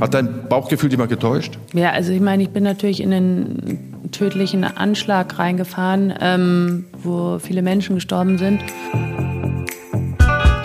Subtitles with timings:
[0.00, 1.58] Hat dein Bauchgefühl dich mal getäuscht?
[1.72, 7.62] Ja, also ich meine, ich bin natürlich in einen tödlichen Anschlag reingefahren, ähm, wo viele
[7.62, 8.60] Menschen gestorben sind.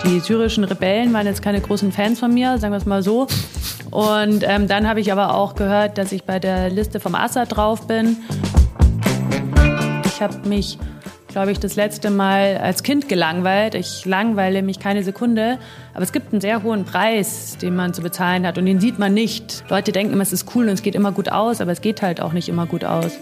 [0.04, 3.26] Die syrischen Rebellen waren jetzt keine großen Fans von mir, sagen wir es mal so.
[3.90, 7.56] Und ähm, dann habe ich aber auch gehört, dass ich bei der Liste vom Assad
[7.56, 8.16] drauf bin.
[10.06, 10.78] Ich habe mich,
[11.32, 13.74] glaube ich, das letzte Mal als Kind gelangweilt.
[13.74, 15.58] Ich langweile mich keine Sekunde.
[15.94, 18.58] Aber es gibt einen sehr hohen Preis, den man zu bezahlen hat.
[18.58, 19.64] Und den sieht man nicht.
[19.68, 21.60] Leute denken immer, es ist cool und es geht immer gut aus.
[21.60, 23.12] Aber es geht halt auch nicht immer gut aus.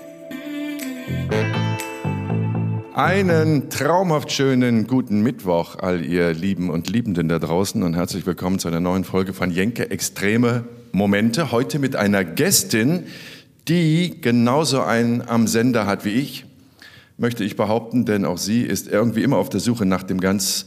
[2.94, 8.58] Einen traumhaft schönen guten Mittwoch, all ihr Lieben und Liebenden da draußen und herzlich willkommen
[8.58, 11.52] zu einer neuen Folge von Jenke Extreme Momente.
[11.52, 13.04] Heute mit einer Gästin,
[13.68, 16.44] die genauso einen am Sender hat wie ich,
[17.20, 20.66] möchte ich behaupten, denn auch sie ist irgendwie immer auf der Suche nach dem ganz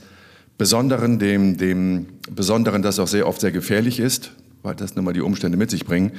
[0.55, 5.13] Besonderen, dem, dem Besonderen, das auch sehr oft sehr gefährlich ist, weil das nun mal
[5.13, 6.11] die Umstände mit sich bringen.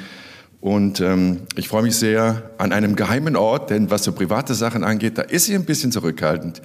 [0.60, 4.82] Und ähm, ich freue mich sehr an einem geheimen Ort, denn was so private Sachen
[4.82, 6.62] angeht, da ist sie ein bisschen zurückhaltend,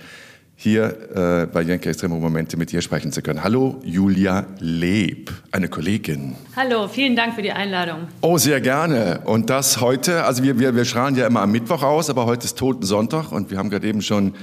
[0.61, 3.45] hier äh, bei Jenke Extreme Momente mit ihr sprechen zu können.
[3.45, 6.35] Hallo, Julia Leb, eine Kollegin.
[6.53, 8.09] Hallo, vielen Dank für die Einladung.
[8.19, 9.21] Oh, sehr gerne.
[9.23, 12.43] Und das heute, also wir, wir, wir strahlen ja immer am Mittwoch aus, aber heute
[12.43, 14.33] ist Toten Sonntag und wir haben gerade eben schon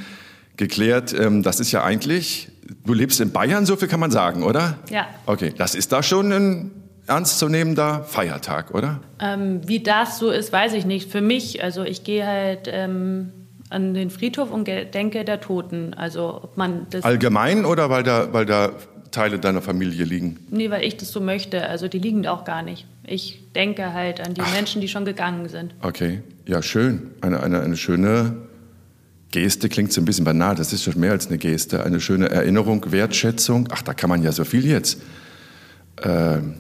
[0.57, 2.49] geklärt, ähm, das ist ja eigentlich,
[2.87, 4.79] du lebst in Bayern, so viel kann man sagen, oder?
[4.89, 5.09] Ja.
[5.27, 6.71] Okay, das ist da schon ein
[7.07, 9.01] ernstzunehmender Feiertag, oder?
[9.21, 11.13] Ähm, wie das so ist, weiß ich nicht.
[11.13, 13.33] Für mich, also ich gehe halt ähm,
[13.71, 15.95] an den Friedhof und denke der Toten.
[15.95, 18.73] Also ob man das Allgemein oder weil da, weil da
[19.11, 20.39] Teile deiner Familie liegen?
[20.51, 21.69] Nee, weil ich das so möchte.
[21.69, 22.87] Also die liegen da auch gar nicht.
[23.05, 24.53] Ich denke halt an die Ach.
[24.53, 25.75] Menschen, die schon gegangen sind.
[25.81, 27.11] Okay, ja schön.
[27.21, 28.37] Eine, eine, eine schöne
[29.31, 30.55] Geste klingt so ein bisschen banal.
[30.55, 31.85] Das ist schon mehr als eine Geste.
[31.85, 33.69] Eine schöne Erinnerung, Wertschätzung.
[33.71, 35.01] Ach, da kann man ja so viel jetzt.
[36.03, 36.55] Ähm,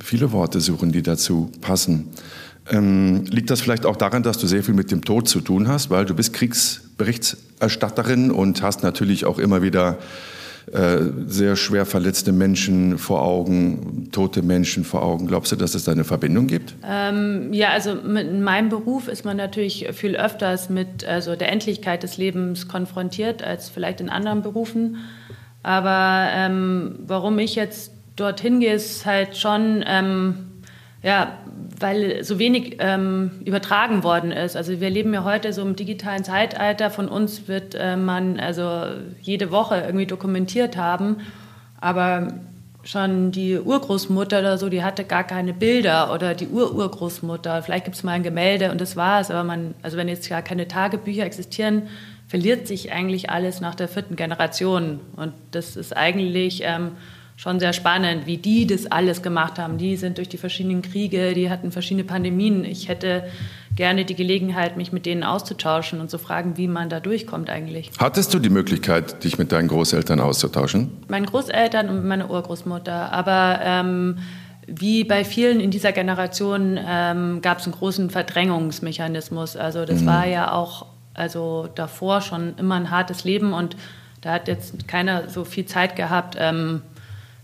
[0.00, 2.10] viele Worte suchen, die dazu passen.
[2.70, 5.68] Ähm, liegt das vielleicht auch daran, dass du sehr viel mit dem Tod zu tun
[5.68, 9.98] hast, weil du bist Kriegsberichterstatterin und hast natürlich auch immer wieder
[10.72, 15.26] äh, sehr schwer verletzte Menschen vor Augen, tote Menschen vor Augen.
[15.26, 16.74] Glaubst du, dass es da eine Verbindung gibt?
[16.86, 22.02] Ähm, ja, also in meinem Beruf ist man natürlich viel öfters mit also der Endlichkeit
[22.02, 24.96] des Lebens konfrontiert als vielleicht in anderen Berufen.
[25.62, 30.47] Aber ähm, warum ich jetzt dorthin gehe, ist halt schon, ähm,
[31.02, 31.38] ja,
[31.78, 34.56] weil so wenig ähm, übertragen worden ist.
[34.56, 36.90] Also wir leben ja heute so im digitalen Zeitalter.
[36.90, 38.86] Von uns wird äh, man also
[39.20, 41.18] jede Woche irgendwie dokumentiert haben,
[41.80, 42.28] aber
[42.82, 47.62] schon die Urgroßmutter oder so, die hatte gar keine Bilder oder die Ururgroßmutter.
[47.62, 49.30] Vielleicht gibt es mal ein Gemälde und das war's.
[49.30, 51.82] Aber man, also wenn jetzt gar keine Tagebücher existieren,
[52.28, 55.00] verliert sich eigentlich alles nach der vierten Generation.
[55.16, 56.92] Und das ist eigentlich ähm,
[57.38, 59.78] schon sehr spannend, wie die das alles gemacht haben.
[59.78, 62.64] Die sind durch die verschiedenen Kriege, die hatten verschiedene Pandemien.
[62.64, 63.28] Ich hätte
[63.76, 67.92] gerne die Gelegenheit, mich mit denen auszutauschen und zu fragen, wie man da durchkommt eigentlich.
[68.00, 70.90] Hattest du die Möglichkeit, dich mit deinen Großeltern auszutauschen?
[71.06, 73.12] Meinen Großeltern und meine Urgroßmutter.
[73.12, 74.18] Aber ähm,
[74.66, 79.56] wie bei vielen in dieser Generation ähm, gab es einen großen Verdrängungsmechanismus.
[79.56, 80.06] Also das mhm.
[80.06, 83.76] war ja auch also davor schon immer ein hartes Leben und
[84.22, 86.82] da hat jetzt keiner so viel Zeit gehabt, ähm,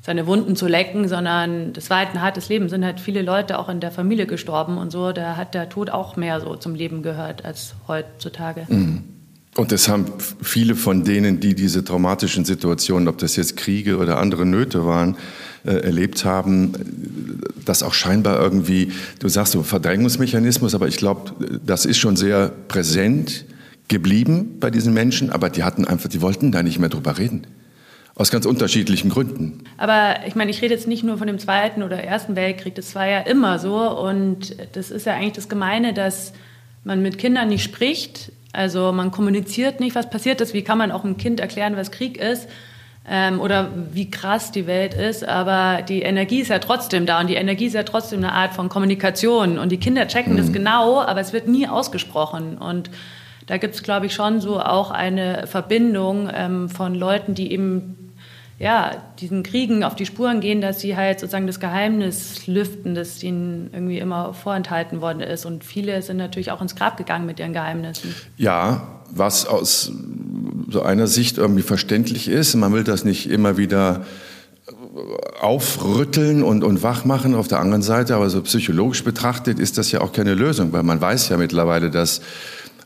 [0.05, 2.67] seine Wunden zu lecken, sondern das war halt ein hartes Leben.
[2.67, 5.13] Es sind halt viele Leute auch in der Familie gestorben und so.
[5.13, 8.67] Da hat der Tod auch mehr so zum Leben gehört als heutzutage.
[8.69, 9.05] Mhm.
[9.57, 10.07] Und das haben
[10.43, 15.17] viele von denen, die diese traumatischen Situationen, ob das jetzt Kriege oder andere Nöte waren,
[15.65, 16.73] äh, erlebt haben,
[17.65, 21.33] das auch scheinbar irgendwie, du sagst so Verdrängungsmechanismus, aber ich glaube,
[21.65, 23.47] das ist schon sehr präsent
[23.89, 27.47] geblieben bei diesen Menschen, aber die hatten einfach, die wollten da nicht mehr drüber reden.
[28.17, 29.65] Aus ganz unterschiedlichen Gründen.
[29.77, 32.95] Aber ich meine, ich rede jetzt nicht nur von dem Zweiten oder Ersten Weltkrieg, das
[32.95, 33.77] war ja immer so.
[33.77, 36.33] Und das ist ja eigentlich das Gemeine, dass
[36.85, 38.31] man mit Kindern nicht spricht.
[38.53, 40.55] Also man kommuniziert nicht, was passiert ist.
[40.55, 42.49] Wie kann man auch einem Kind erklären, was Krieg ist?
[43.07, 45.27] Ähm, oder wie krass die Welt ist.
[45.27, 48.55] Aber die Energie ist ja trotzdem da und die Energie ist ja trotzdem eine Art
[48.55, 49.59] von Kommunikation.
[49.59, 50.39] Und die Kinder checken mhm.
[50.39, 52.59] das genau, aber es wird nie ausgesprochen.
[52.59, 52.91] Und
[53.47, 58.04] da gibt es, glaube ich, schon so auch eine Verbindung ähm, von Leuten, die eben
[58.59, 63.23] ja, diesen Kriegen auf die Spuren gehen, dass sie halt sozusagen das Geheimnis lüften, das
[63.23, 65.45] ihnen irgendwie immer vorenthalten worden ist.
[65.45, 68.15] Und viele sind natürlich auch ins Grab gegangen mit ihren Geheimnissen.
[68.37, 69.93] Ja, was aus
[70.71, 72.55] so einer Sicht irgendwie verständlich ist.
[72.55, 74.05] Man will das nicht immer wieder
[75.41, 79.91] aufrütteln und, und wach machen auf der anderen Seite, aber so psychologisch betrachtet ist das
[79.91, 82.21] ja auch keine Lösung, weil man weiß ja mittlerweile, dass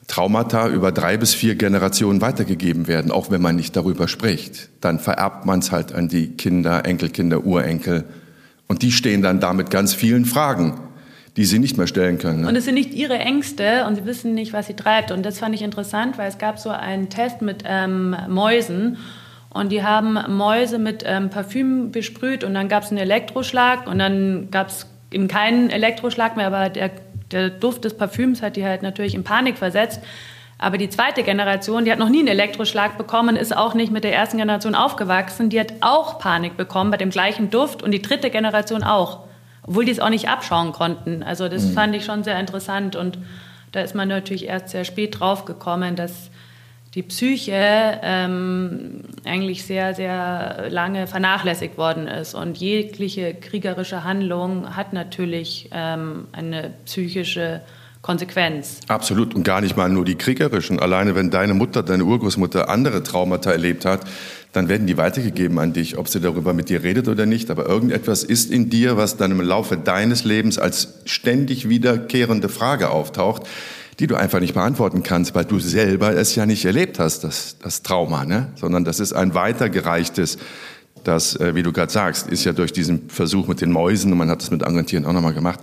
[0.09, 4.71] Traumata über drei bis vier Generationen weitergegeben werden, auch wenn man nicht darüber spricht.
[4.81, 8.05] Dann vererbt man es halt an die Kinder, Enkelkinder, Urenkel
[8.67, 10.81] Und die stehen dann da mit ganz vielen Fragen,
[11.37, 12.41] die sie nicht mehr stellen können.
[12.41, 12.49] Ne?
[12.49, 15.13] Und es sind nicht ihre Ängste und sie wissen nicht, was sie treibt.
[15.13, 18.97] Und das fand ich interessant, weil es gab so einen Test mit ähm, Mäusen
[19.51, 23.99] und die haben Mäuse mit ähm, Parfüm besprüht und dann gab es einen Elektroschlag und
[23.99, 26.91] dann gab es eben keinen Elektroschlag mehr, aber der,
[27.31, 30.01] der Duft des Parfüms hat die halt natürlich in Panik versetzt.
[30.61, 34.03] Aber die zweite Generation, die hat noch nie einen Elektroschlag bekommen, ist auch nicht mit
[34.03, 35.51] der ersten Generation aufgewachsen.
[35.51, 39.21] Die hat auch Panik bekommen bei dem gleichen Duft und die dritte Generation auch,
[39.63, 41.23] obwohl die es auch nicht abschauen konnten.
[41.23, 41.73] Also das mhm.
[41.75, 43.19] fand ich schon sehr interessant und
[43.71, 46.31] da ist man natürlich erst sehr spät drauf gekommen, dass
[46.95, 52.35] die Psyche ähm, eigentlich sehr, sehr lange vernachlässigt worden ist.
[52.35, 57.61] Und jegliche kriegerische Handlung hat natürlich ähm, eine psychische
[58.01, 58.81] Konsequenz.
[58.89, 60.79] Absolut und gar nicht mal nur die kriegerischen.
[60.79, 64.01] Alleine wenn deine Mutter, deine Urgroßmutter andere Traumata erlebt hat,
[64.53, 67.51] dann werden die weitergegeben an dich, ob sie darüber mit dir redet oder nicht.
[67.51, 72.89] Aber irgendetwas ist in dir, was dann im Laufe deines Lebens als ständig wiederkehrende Frage
[72.91, 73.43] auftaucht,
[73.99, 77.57] die du einfach nicht beantworten kannst, weil du selber es ja nicht erlebt hast, das,
[77.61, 78.53] das Trauma, ne?
[78.55, 80.39] sondern das ist ein weitergereichtes,
[81.05, 84.19] das, äh, wie du gerade sagst, ist ja durch diesen Versuch mit den Mäusen, und
[84.19, 85.61] man hat das mit anderen Tieren auch nochmal gemacht,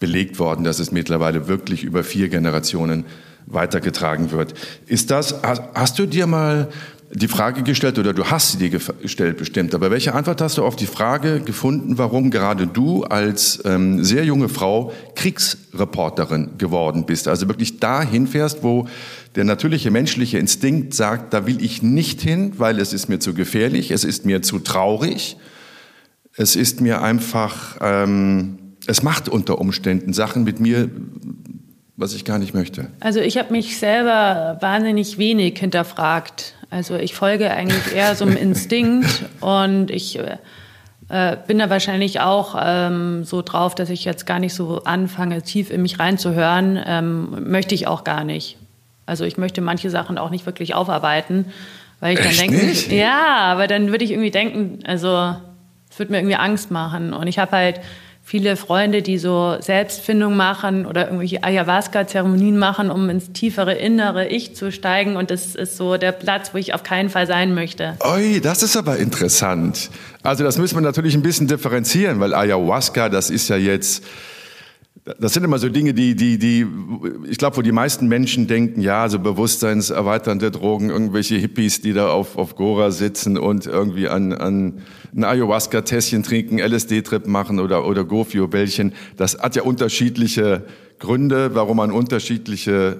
[0.00, 3.04] belegt worden, dass es mittlerweile wirklich über vier Generationen
[3.46, 4.54] weitergetragen wird.
[4.86, 5.36] Ist das,
[5.74, 6.68] hast du dir mal
[7.12, 10.64] die Frage gestellt oder du hast sie dir gestellt bestimmt, aber welche Antwort hast du
[10.64, 17.26] auf die Frage gefunden, warum gerade du als ähm, sehr junge Frau Kriegsreporterin geworden bist?
[17.26, 18.86] Also wirklich dahin fährst, wo
[19.34, 23.34] der natürliche menschliche Instinkt sagt, da will ich nicht hin, weil es ist mir zu
[23.34, 25.36] gefährlich, es ist mir zu traurig,
[26.36, 27.78] es ist mir einfach...
[27.80, 30.90] Ähm, es macht unter Umständen Sachen mit mir,
[31.96, 32.88] was ich gar nicht möchte.
[33.00, 36.54] Also ich habe mich selber wahnsinnig wenig hinterfragt.
[36.70, 40.18] Also ich folge eigentlich eher so einem Instinkt und ich
[41.08, 45.42] äh, bin da wahrscheinlich auch ähm, so drauf, dass ich jetzt gar nicht so anfange,
[45.42, 46.80] tief in mich reinzuhören.
[46.86, 48.56] Ähm, möchte ich auch gar nicht.
[49.06, 51.46] Also ich möchte manche Sachen auch nicht wirklich aufarbeiten,
[51.98, 52.92] weil ich Echt dann denke, nicht?
[52.92, 55.34] ja, aber dann würde ich irgendwie denken, also
[55.90, 57.12] es würde mir irgendwie Angst machen.
[57.12, 57.80] Und ich habe halt
[58.30, 64.54] viele Freunde, die so Selbstfindung machen oder irgendwelche Ayahuasca-Zeremonien machen, um ins tiefere innere Ich
[64.54, 65.16] zu steigen.
[65.16, 67.96] Und das ist so der Platz, wo ich auf keinen Fall sein möchte.
[68.04, 69.90] Oi, das ist aber interessant.
[70.22, 74.04] Also das müssen wir natürlich ein bisschen differenzieren, weil Ayahuasca, das ist ja jetzt
[75.18, 76.66] das sind immer so Dinge, die, die, die,
[77.28, 82.10] ich glaube, wo die meisten Menschen denken, ja, so bewusstseinserweiternde Drogen, irgendwelche Hippies, die da
[82.10, 84.82] auf, auf Gora sitzen und irgendwie an, an
[85.14, 88.92] ein Ayahuasca-Tässchen trinken, LSD-Trip machen oder, oder Gofio-Bällchen.
[89.16, 90.64] Das hat ja unterschiedliche
[90.98, 92.98] Gründe, warum man unterschiedliche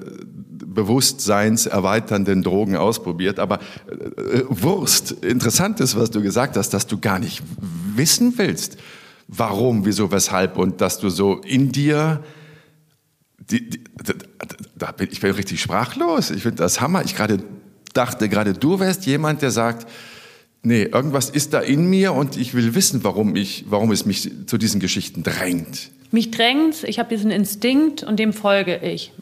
[0.51, 3.39] bewusstseinserweiternden Drogen ausprobiert.
[3.39, 7.43] Aber äh, Wurst, interessant ist, was du gesagt hast, dass du gar nicht
[7.95, 8.79] wissen willst
[9.31, 12.23] warum, wieso, weshalb und dass du so in dir,
[13.39, 13.85] die, die,
[14.77, 16.31] da bin, ich bin richtig sprachlos.
[16.31, 17.05] Ich finde das Hammer.
[17.05, 17.43] Ich gerade
[17.95, 19.89] dachte, gerade du wärst jemand, der sagt,
[20.63, 24.31] nee, irgendwas ist da in mir und ich will wissen, warum, ich, warum es mich
[24.47, 25.91] zu diesen Geschichten drängt.
[26.11, 29.13] Mich drängt, ich habe diesen Instinkt und dem folge ich.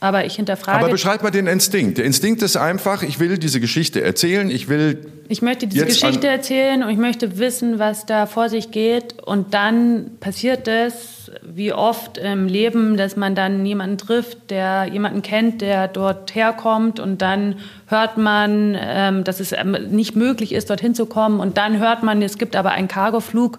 [0.00, 0.78] Aber ich hinterfrage.
[0.78, 1.98] Aber beschreib mal den Instinkt.
[1.98, 5.10] Der Instinkt ist einfach, ich will diese Geschichte erzählen, ich will.
[5.28, 9.20] Ich möchte diese Geschichte erzählen und ich möchte wissen, was da vor sich geht.
[9.20, 15.22] Und dann passiert es, wie oft im Leben, dass man dann jemanden trifft, der jemanden
[15.22, 17.00] kennt, der dort herkommt.
[17.00, 17.56] Und dann
[17.88, 21.40] hört man, ähm, dass es ähm, nicht möglich ist, dorthin zu kommen.
[21.40, 23.58] Und dann hört man, es gibt aber einen Cargoflug.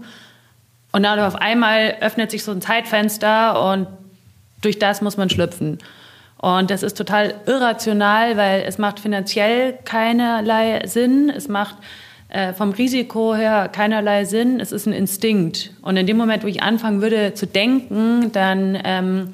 [0.93, 3.87] Und dann auf einmal öffnet sich so ein Zeitfenster und
[4.61, 5.79] durch das muss man schlüpfen.
[6.41, 11.29] Und das ist total irrational, weil es macht finanziell keinerlei Sinn.
[11.29, 11.75] Es macht
[12.29, 14.61] äh, vom Risiko her keinerlei Sinn.
[14.61, 15.73] Es ist ein Instinkt.
[15.81, 19.33] Und in dem Moment, wo ich anfangen würde zu denken, dann ähm,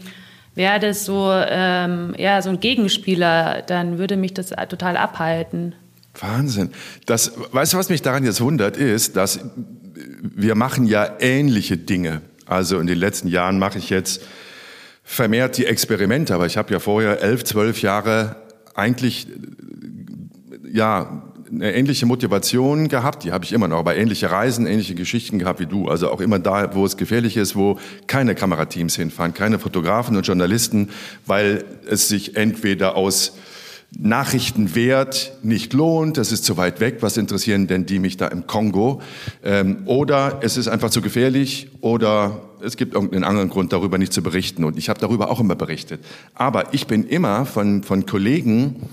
[0.55, 3.61] wäre das so, ähm, ja, so ein Gegenspieler.
[3.67, 5.75] Dann würde mich das total abhalten.
[6.19, 6.71] Wahnsinn.
[7.05, 9.41] Das, weißt du, was mich daran jetzt wundert, ist, dass
[10.21, 12.21] wir machen ja ähnliche Dinge.
[12.47, 14.23] Also in den letzten Jahren mache ich jetzt
[15.05, 18.35] vermehrt die Experimente, aber ich habe ja vorher elf, zwölf Jahre
[18.73, 19.27] eigentlich
[20.69, 25.37] ja eine ähnliche Motivation gehabt, die habe ich immer noch, aber ähnliche Reisen, ähnliche Geschichten
[25.37, 25.87] gehabt wie du.
[25.87, 30.25] Also auch immer da, wo es gefährlich ist, wo keine Kamerateams hinfahren, keine Fotografen und
[30.25, 30.89] Journalisten,
[31.27, 33.37] weil es sich entweder aus
[33.97, 38.47] Nachrichtenwert nicht lohnt, das ist zu weit weg, was interessieren denn die mich da im
[38.47, 39.01] Kongo?
[39.43, 44.13] Ähm, oder es ist einfach zu gefährlich oder es gibt irgendeinen anderen Grund, darüber nicht
[44.13, 44.63] zu berichten.
[44.63, 46.03] Und ich habe darüber auch immer berichtet.
[46.33, 48.89] Aber ich bin immer von, von Kollegen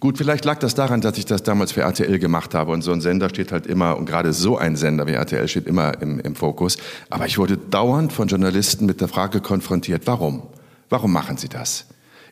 [0.00, 2.90] Gut, vielleicht lag das daran, dass ich das damals für RTL gemacht habe und so
[2.90, 6.18] ein Sender steht halt immer, und gerade so ein Sender wie RTL steht immer im,
[6.20, 6.78] im Fokus.
[7.10, 10.44] Aber ich wurde dauernd von Journalisten mit der Frage konfrontiert, warum?
[10.88, 11.84] Warum machen sie das?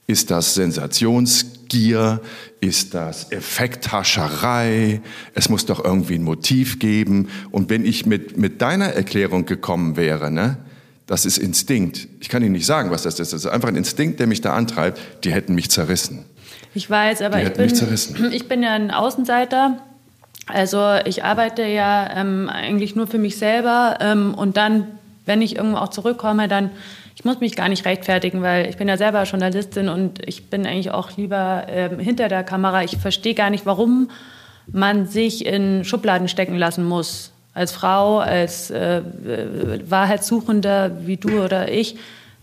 [0.06, 2.22] Ist das Sensationsgier?
[2.62, 5.02] Ist das Effekthascherei?
[5.34, 7.28] Es muss doch irgendwie ein Motiv geben.
[7.50, 10.56] Und wenn ich mit, mit deiner Erklärung gekommen wäre, ne,
[11.08, 12.06] das ist Instinkt.
[12.20, 13.32] Ich kann Ihnen nicht sagen, was das ist.
[13.32, 15.00] Das ist einfach ein Instinkt, der mich da antreibt.
[15.24, 16.26] Die hätten mich zerrissen.
[16.74, 17.66] Ich weiß, aber ich bin,
[18.32, 19.78] ich bin ja ein Außenseiter.
[20.46, 24.86] Also ich arbeite ja ähm, eigentlich nur für mich selber ähm, und dann,
[25.24, 26.70] wenn ich irgendwo auch zurückkomme, dann
[27.16, 30.66] ich muss mich gar nicht rechtfertigen, weil ich bin ja selber Journalistin und ich bin
[30.66, 32.84] eigentlich auch lieber ähm, hinter der Kamera.
[32.84, 34.08] Ich verstehe gar nicht, warum
[34.70, 37.32] man sich in Schubladen stecken lassen muss.
[37.58, 39.02] Als Frau, als äh,
[39.88, 41.96] Wahrheitssuchender wie du oder ich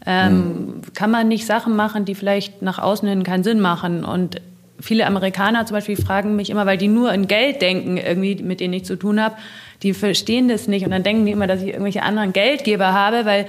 [0.05, 0.81] ähm, mhm.
[0.93, 4.03] kann man nicht Sachen machen, die vielleicht nach außen hin keinen Sinn machen.
[4.03, 4.41] Und
[4.79, 8.59] viele Amerikaner zum Beispiel fragen mich immer, weil die nur in Geld denken, irgendwie, mit
[8.59, 9.35] denen ich zu tun habe,
[9.83, 10.85] die verstehen das nicht.
[10.85, 13.47] Und dann denken die immer, dass ich irgendwelche anderen Geldgeber habe, weil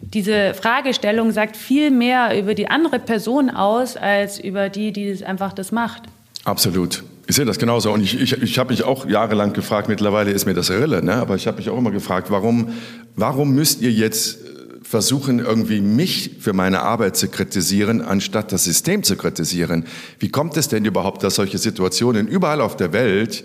[0.00, 5.22] diese Fragestellung sagt viel mehr über die andere Person aus, als über die, die das
[5.22, 6.02] einfach das macht.
[6.44, 7.04] Absolut.
[7.34, 7.90] Ich sehe das genauso.
[7.90, 11.14] Und ich, ich, ich habe mich auch jahrelang gefragt, mittlerweile ist mir das Rille, ne?
[11.14, 12.68] aber ich habe mich auch immer gefragt, warum,
[13.16, 14.38] warum müsst ihr jetzt
[14.84, 19.86] versuchen irgendwie mich für meine Arbeit zu kritisieren, anstatt das System zu kritisieren.
[20.20, 23.42] Wie kommt es denn überhaupt, dass solche Situationen überall auf der Welt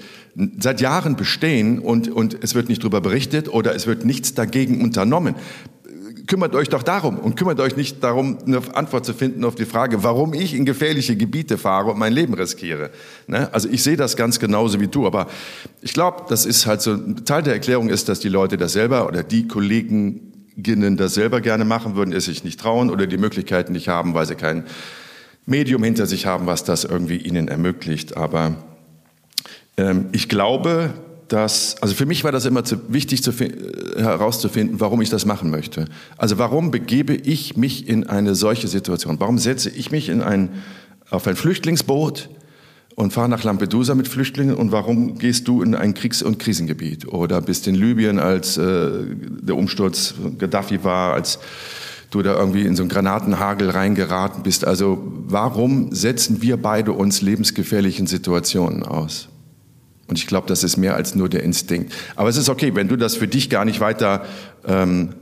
[0.60, 4.84] seit Jahren bestehen und, und es wird nicht darüber berichtet oder es wird nichts dagegen
[4.84, 5.34] unternommen?
[6.30, 9.66] Kümmert euch doch darum und kümmert euch nicht darum, eine Antwort zu finden auf die
[9.66, 12.92] Frage, warum ich in gefährliche Gebiete fahre und mein Leben riskiere.
[13.26, 13.52] Ne?
[13.52, 15.28] Also ich sehe das ganz genauso wie du, aber
[15.82, 16.96] ich glaube, das ist halt so,
[17.26, 21.66] Teil der Erklärung ist, dass die Leute das selber oder die Kolleginnen das selber gerne
[21.66, 24.66] machen würden, es sich nicht trauen oder die Möglichkeiten nicht haben, weil sie kein
[25.48, 28.18] Medium hinter sich haben, was das irgendwie ihnen ermöglicht.
[28.18, 28.54] Aber
[29.78, 30.94] ähm, ich glaube,
[31.30, 33.52] dass, also für mich war das immer zu, wichtig zu, äh,
[33.98, 35.86] herauszufinden, warum ich das machen möchte.
[36.18, 39.20] Also warum begebe ich mich in eine solche Situation?
[39.20, 40.50] Warum setze ich mich in ein,
[41.10, 42.30] auf ein Flüchtlingsboot?
[42.96, 47.08] und fahr nach Lampedusa mit Flüchtlingen und warum gehst du in ein Kriegs- und Krisengebiet
[47.08, 48.90] oder bist in Libyen, als äh,
[49.42, 51.40] der Umsturz Gaddafi war, als
[52.12, 54.66] du da irgendwie in so einen Granatenhagel reingeraten bist.
[54.66, 59.29] Also warum setzen wir beide uns lebensgefährlichen Situationen aus?
[60.10, 61.94] Und ich glaube, das ist mehr als nur der Instinkt.
[62.16, 64.26] Aber es ist okay, wenn du das für dich gar nicht weiter
[64.68, 65.14] ähm,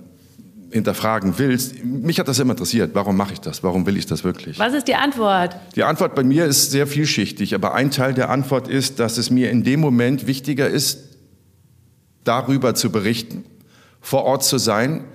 [0.71, 1.83] hinterfragen willst.
[1.83, 2.91] Mich hat das immer interessiert.
[2.93, 3.63] Warum mache ich das?
[3.63, 4.59] Warum will ich das wirklich?
[4.59, 5.55] Was ist die Antwort?
[5.75, 9.29] Die Antwort bei mir ist sehr vielschichtig, aber ein Teil der Antwort ist, dass es
[9.29, 10.99] mir in dem Moment wichtiger ist,
[12.23, 13.45] darüber zu berichten,
[14.01, 15.05] vor Ort zu sein,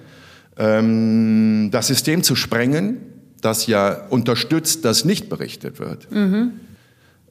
[0.57, 2.99] ähm, das System zu sprengen,
[3.43, 6.11] das ja unterstützt, dass nicht berichtet wird.
[6.11, 6.53] Mhm.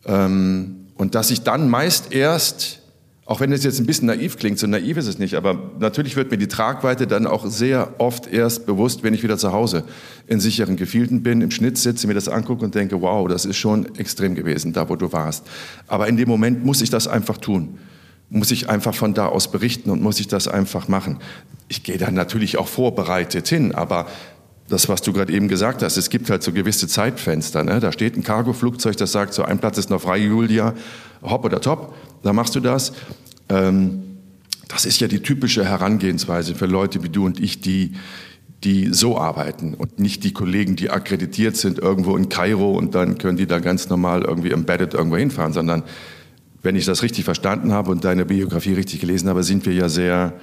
[0.06, 2.78] Ähm, und dass ich dann meist erst
[3.26, 6.16] auch wenn es jetzt ein bisschen naiv klingt, so naiv ist es nicht, aber natürlich
[6.16, 9.84] wird mir die Tragweite dann auch sehr oft erst bewusst, wenn ich wieder zu Hause
[10.28, 13.56] in sicheren Gefilden bin, im Schnitt sitze, mir das angucke und denke, wow, das ist
[13.56, 15.48] schon extrem gewesen, da wo du warst.
[15.88, 17.80] Aber in dem Moment muss ich das einfach tun.
[18.30, 21.20] Muss ich einfach von da aus berichten und muss ich das einfach machen.
[21.68, 24.08] Ich gehe da natürlich auch vorbereitet hin, aber
[24.72, 27.64] das, was du gerade eben gesagt hast, es gibt halt so gewisse Zeitfenster.
[27.64, 27.80] Ne?
[27.80, 30.74] Da steht ein Cargoflugzeug, das sagt, so ein Platz ist noch frei, Julia,
[31.22, 32.94] hopp oder top, da machst du das.
[33.50, 34.04] Ähm,
[34.70, 37.94] das ist ja die typische Herangehensweise für Leute wie du und ich, die,
[38.64, 43.18] die so arbeiten und nicht die Kollegen, die akkreditiert sind irgendwo in Kairo und dann
[43.18, 45.84] können die da ganz normal irgendwie embedded irgendwo hinfahren, sondern
[46.64, 49.90] wenn ich das richtig verstanden habe und deine Biografie richtig gelesen habe, sind wir ja
[49.90, 50.34] sehr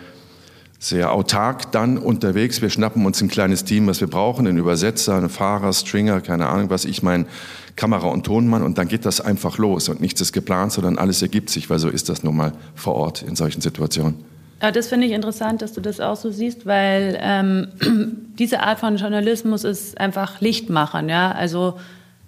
[0.79, 2.63] sehr autark dann unterwegs.
[2.63, 6.47] Wir schnappen uns ein kleines Team, was wir brauchen, einen Übersetzer, einen Fahrer, Stringer, keine
[6.47, 7.27] Ahnung was, ich mein
[7.75, 11.23] Kamera- und Tonmann und dann geht das einfach los und nichts ist geplant, sondern alles
[11.23, 14.25] ergibt sich, weil so ist das nun mal vor Ort in solchen Situationen.
[14.61, 17.69] Ja, das finde ich interessant, dass du das auch so siehst, weil ähm,
[18.39, 21.09] diese Art von Journalismus ist einfach Licht machen.
[21.09, 21.31] Ja?
[21.31, 21.79] Also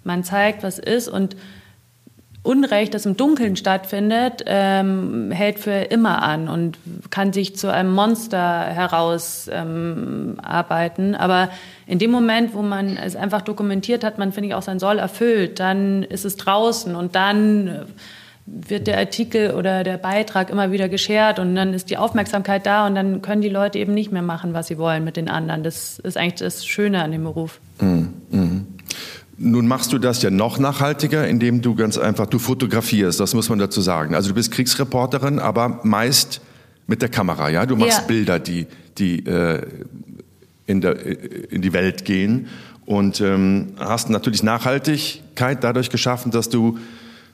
[0.05, 1.35] man zeigt, was ist und
[2.43, 6.79] Unrecht, das im Dunkeln stattfindet, ähm, hält für immer an und
[7.11, 11.09] kann sich zu einem Monster herausarbeiten.
[11.09, 11.49] Ähm, Aber
[11.85, 14.97] in dem Moment, wo man es einfach dokumentiert hat, man, finde ich, auch sein Soll
[14.97, 17.85] erfüllt, dann ist es draußen und dann
[18.47, 22.87] wird der Artikel oder der Beitrag immer wieder geschert und dann ist die Aufmerksamkeit da
[22.87, 25.61] und dann können die Leute eben nicht mehr machen, was sie wollen mit den anderen.
[25.63, 27.59] Das ist eigentlich das Schöne an dem Beruf.
[27.79, 28.13] Mhm.
[29.43, 33.49] Nun machst du das ja noch nachhaltiger, indem du ganz einfach, du fotografierst, das muss
[33.49, 34.13] man dazu sagen.
[34.13, 36.41] Also du bist Kriegsreporterin, aber meist
[36.85, 37.65] mit der Kamera, ja?
[37.65, 38.05] Du machst ja.
[38.05, 38.67] Bilder, die,
[38.97, 39.61] die äh,
[40.67, 41.13] in, der, äh,
[41.49, 42.49] in die Welt gehen
[42.85, 46.77] und ähm, hast natürlich Nachhaltigkeit dadurch geschaffen, dass du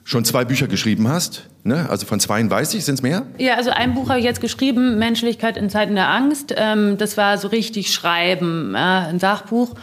[0.04, 1.50] schon zwei Bücher geschrieben hast.
[1.66, 1.90] Ne?
[1.90, 3.26] Also von zweien weiß ich, sind es mehr?
[3.38, 6.54] Ja, also ein Buch habe ich jetzt geschrieben, Menschlichkeit in Zeiten der Angst.
[6.56, 9.76] Ähm, das war so richtig Schreiben, ein Sachbuch.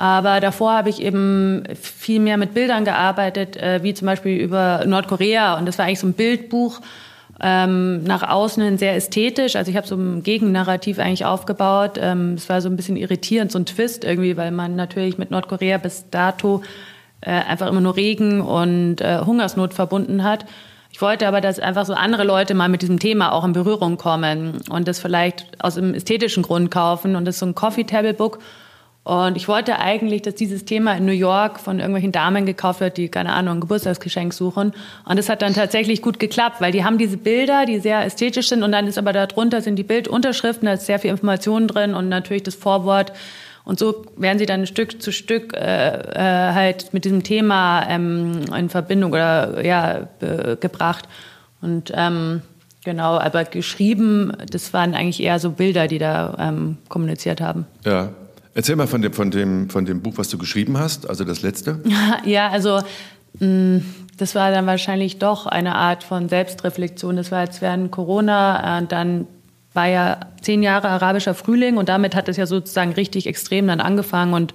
[0.00, 4.84] Aber davor habe ich eben viel mehr mit Bildern gearbeitet, äh, wie zum Beispiel über
[4.86, 5.58] Nordkorea.
[5.58, 6.80] Und das war eigentlich so ein Bildbuch,
[7.40, 9.56] ähm, nach außen sehr ästhetisch.
[9.56, 11.98] Also ich habe so ein Gegennarrativ eigentlich aufgebaut.
[12.00, 15.32] Ähm, es war so ein bisschen irritierend, so ein Twist irgendwie, weil man natürlich mit
[15.32, 16.62] Nordkorea bis dato
[17.20, 20.46] äh, einfach immer nur Regen und äh, Hungersnot verbunden hat.
[20.92, 23.96] Ich wollte aber, dass einfach so andere Leute mal mit diesem Thema auch in Berührung
[23.96, 27.16] kommen und das vielleicht aus einem ästhetischen Grund kaufen.
[27.16, 28.38] Und das ist so ein Coffee Table Book.
[29.08, 32.98] Und ich wollte eigentlich, dass dieses Thema in New York von irgendwelchen Damen gekauft wird,
[32.98, 34.74] die, keine Ahnung, ein Geburtstagsgeschenk suchen.
[35.06, 38.50] Und das hat dann tatsächlich gut geklappt, weil die haben diese Bilder, die sehr ästhetisch
[38.50, 41.94] sind und dann ist aber darunter sind die Bildunterschriften, da ist sehr viel Information drin
[41.94, 43.14] und natürlich das Vorwort.
[43.64, 48.42] Und so werden sie dann Stück zu Stück äh, äh, halt mit diesem Thema ähm,
[48.54, 50.06] in Verbindung oder ja
[50.60, 51.08] gebracht.
[51.62, 52.42] Und ähm,
[52.84, 57.64] genau, aber geschrieben, das waren eigentlich eher so Bilder, die da ähm, kommuniziert haben.
[57.86, 58.10] Ja.
[58.58, 61.42] Erzähl mal von dem, von, dem, von dem Buch, was du geschrieben hast, also das
[61.42, 61.78] letzte.
[62.24, 62.80] Ja, also
[63.38, 63.76] mm,
[64.16, 67.14] das war dann wahrscheinlich doch eine Art von Selbstreflexion.
[67.14, 69.28] Das war jetzt während Corona, und dann
[69.74, 73.78] war ja zehn Jahre arabischer Frühling und damit hat es ja sozusagen richtig extrem dann
[73.78, 74.54] angefangen und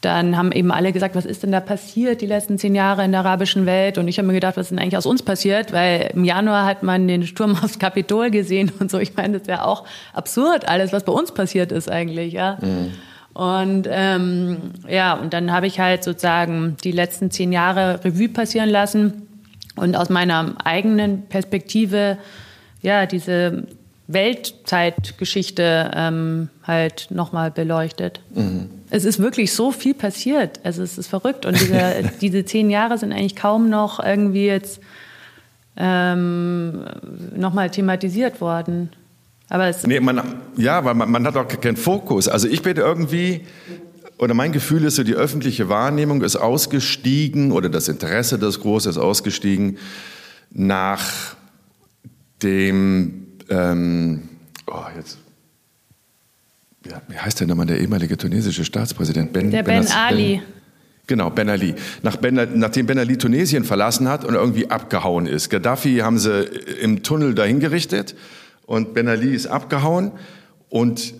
[0.00, 3.10] dann haben eben alle gesagt, was ist denn da passiert die letzten zehn Jahre in
[3.10, 3.98] der arabischen Welt?
[3.98, 5.72] Und ich habe mir gedacht, was ist denn eigentlich aus uns passiert?
[5.72, 8.98] Weil im Januar hat man den Sturm aufs Kapitol gesehen und so.
[8.98, 12.58] Ich meine, das wäre auch absurd, alles, was bei uns passiert ist eigentlich, ja.
[12.60, 12.92] Mhm.
[13.34, 18.68] Und ähm, ja, und dann habe ich halt sozusagen die letzten zehn Jahre Revue passieren
[18.68, 19.28] lassen
[19.76, 22.18] und aus meiner eigenen Perspektive
[22.82, 23.66] ja diese
[24.08, 28.20] Weltzeitgeschichte ähm, halt nochmal beleuchtet.
[28.34, 28.70] Mhm.
[28.90, 30.60] Es ist wirklich so viel passiert.
[30.64, 31.44] Also es ist verrückt.
[31.44, 34.80] Und diese, diese zehn Jahre sind eigentlich kaum noch irgendwie jetzt
[35.76, 36.84] ähm,
[37.36, 38.90] nochmal thematisiert worden.
[39.50, 40.22] Aber es nee, man,
[40.56, 42.28] ja, weil man, man hat auch keinen Fokus.
[42.28, 43.42] Also ich bin irgendwie,
[44.18, 48.96] oder mein Gefühl ist so, die öffentliche Wahrnehmung ist ausgestiegen oder das Interesse des Großes
[48.96, 49.76] ist ausgestiegen
[50.50, 51.36] nach
[52.42, 54.28] dem ähm,
[54.66, 55.18] oh, jetzt,
[56.86, 59.32] ja, wie heißt der nochmal, der ehemalige tunesische Staatspräsident?
[59.32, 60.36] Ben, der Ben, ben Ali.
[60.36, 60.58] Ben,
[61.08, 61.74] Genau, Ben Ali.
[62.02, 65.48] Nach ben, nachdem Ben Ali Tunesien verlassen hat und irgendwie abgehauen ist.
[65.48, 66.42] Gaddafi haben sie
[66.82, 68.14] im Tunnel dahingerichtet
[68.66, 70.12] und Ben Ali ist abgehauen.
[70.68, 71.14] Und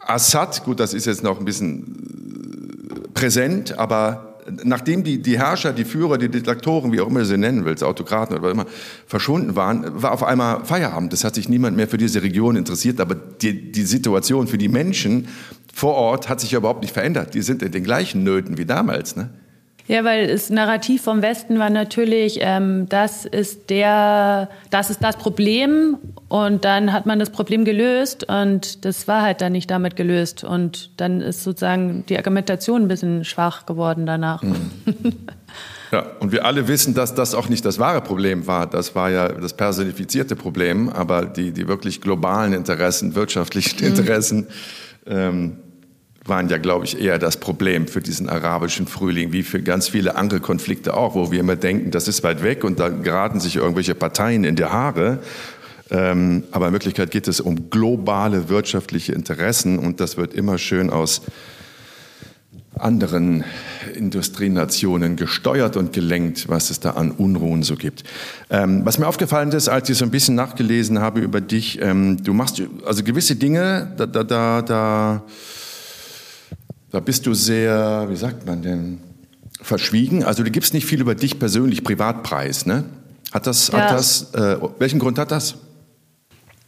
[0.00, 4.29] Assad, gut, das ist jetzt noch ein bisschen präsent, aber
[4.64, 7.82] nachdem die, die Herrscher, die Führer, die Diktatoren, wie auch immer du sie nennen willst,
[7.84, 8.66] Autokraten oder was immer,
[9.06, 11.12] verschwunden waren, war auf einmal Feierabend.
[11.12, 14.68] Das hat sich niemand mehr für diese Region interessiert, aber die, die Situation für die
[14.68, 15.28] Menschen
[15.72, 17.34] vor Ort hat sich ja überhaupt nicht verändert.
[17.34, 19.16] Die sind in den gleichen Nöten wie damals.
[19.16, 19.30] Ne?
[19.90, 25.16] Ja, weil das Narrativ vom Westen war natürlich, ähm, das ist der, das ist das
[25.16, 25.98] Problem
[26.28, 30.44] und dann hat man das Problem gelöst und das war halt dann nicht damit gelöst
[30.44, 34.44] und dann ist sozusagen die Argumentation ein bisschen schwach geworden danach.
[34.44, 34.70] Mhm.
[35.92, 38.68] Ja, und wir alle wissen, dass das auch nicht das wahre Problem war.
[38.68, 43.86] Das war ja das personifizierte Problem, aber die, die wirklich globalen Interessen, wirtschaftlichen mhm.
[43.88, 44.46] Interessen,
[45.04, 45.56] ähm,
[46.24, 50.16] waren ja, glaube ich, eher das Problem für diesen arabischen Frühling, wie für ganz viele
[50.16, 53.56] andere Konflikte auch, wo wir immer denken, das ist weit weg und da geraten sich
[53.56, 55.20] irgendwelche Parteien in die Haare.
[55.90, 60.90] Ähm, aber in Wirklichkeit geht es um globale wirtschaftliche Interessen und das wird immer schön
[60.90, 61.22] aus
[62.78, 63.44] anderen
[63.94, 68.04] Industrienationen gesteuert und gelenkt, was es da an Unruhen so gibt.
[68.48, 72.22] Ähm, was mir aufgefallen ist, als ich so ein bisschen nachgelesen habe über dich, ähm,
[72.22, 75.22] du machst also gewisse Dinge, da, da, da, da
[76.90, 78.98] da bist du sehr, wie sagt man denn,
[79.62, 80.24] verschwiegen.
[80.24, 82.84] Also du gibst nicht viel über dich persönlich Privatpreis, ne?
[83.32, 83.78] Hat das, ja.
[83.78, 85.56] hat das äh, welchen Grund hat das?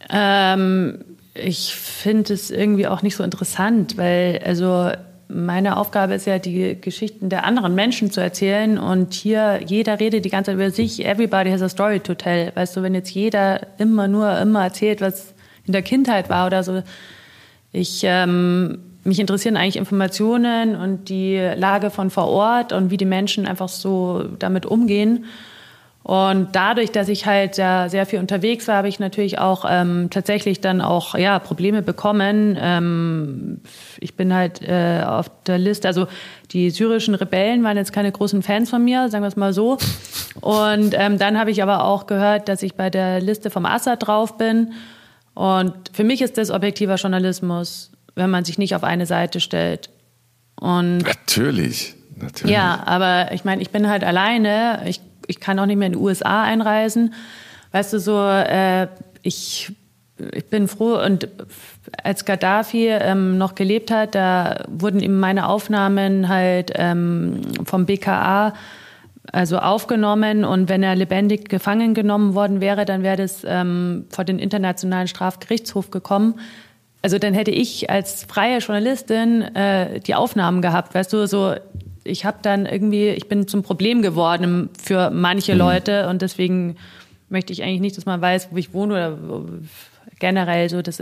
[0.09, 0.99] Ähm,
[1.33, 4.91] ich finde es irgendwie auch nicht so interessant, weil also
[5.27, 8.77] meine Aufgabe ist ja, die Geschichten der anderen Menschen zu erzählen.
[8.77, 11.05] Und hier, jeder redet die ganze Zeit über sich.
[11.05, 12.51] Everybody has a story to tell.
[12.53, 15.33] Weißt du, wenn jetzt jeder immer nur immer erzählt, was
[15.65, 16.83] in der Kindheit war oder so.
[17.71, 23.05] Ich ähm, mich interessieren eigentlich Informationen und die Lage von vor Ort und wie die
[23.05, 25.25] Menschen einfach so damit umgehen.
[26.03, 30.09] Und dadurch, dass ich halt sehr, sehr viel unterwegs war, habe ich natürlich auch ähm,
[30.09, 32.57] tatsächlich dann auch ja, Probleme bekommen.
[32.59, 33.61] Ähm,
[34.01, 36.07] ich bin halt äh, auf der Liste, also
[36.51, 39.77] die syrischen Rebellen waren jetzt keine großen Fans von mir, sagen wir es mal so.
[40.41, 44.05] Und ähm, dann habe ich aber auch gehört, dass ich bei der Liste vom Assad
[44.05, 44.73] drauf bin.
[45.35, 49.89] Und für mich ist das objektiver Journalismus wenn man sich nicht auf eine Seite stellt.
[50.55, 51.95] Und Natürlich.
[52.15, 52.53] Natürlich.
[52.53, 54.81] Ja, aber ich meine, ich bin halt alleine.
[54.85, 57.13] Ich, ich kann auch nicht mehr in die USA einreisen.
[57.71, 58.87] Weißt du, so, äh,
[59.23, 59.71] ich,
[60.31, 61.27] ich bin froh und
[62.03, 68.53] als Gaddafi ähm, noch gelebt hat, da wurden ihm meine Aufnahmen halt ähm, vom BKA
[69.31, 74.25] also aufgenommen und wenn er lebendig gefangen genommen worden wäre, dann wäre das ähm, vor
[74.25, 76.35] den Internationalen Strafgerichtshof gekommen.
[77.03, 81.53] Also dann hätte ich als freie Journalistin äh, die Aufnahmen gehabt, weißt du, so
[82.05, 85.59] ich habe dann irgendwie, ich bin zum Problem geworden für manche mhm.
[85.59, 86.77] Leute und deswegen
[87.29, 89.17] möchte ich eigentlich nicht, dass man weiß, wo ich wohne oder
[90.19, 90.99] generell so das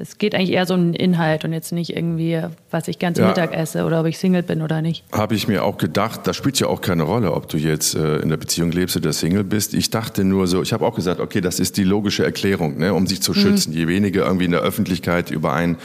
[0.00, 3.18] es geht eigentlich eher so um den Inhalt und jetzt nicht irgendwie, was ich ganz
[3.18, 3.26] ja.
[3.26, 5.04] Mittag esse oder ob ich Single bin oder nicht.
[5.12, 8.18] Habe ich mir auch gedacht, das spielt ja auch keine Rolle, ob du jetzt äh,
[8.18, 9.74] in der Beziehung lebst oder Single bist.
[9.74, 12.94] Ich dachte nur so, ich habe auch gesagt, okay, das ist die logische Erklärung, ne,
[12.94, 13.36] um sich zu mhm.
[13.36, 13.72] schützen.
[13.72, 15.76] Je weniger irgendwie in der Öffentlichkeit über einen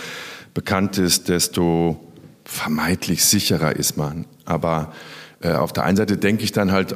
[0.53, 1.99] bekannt ist, desto
[2.45, 4.25] vermeintlich sicherer ist man.
[4.45, 4.93] Aber
[5.41, 6.95] äh, auf der einen Seite denke ich dann halt,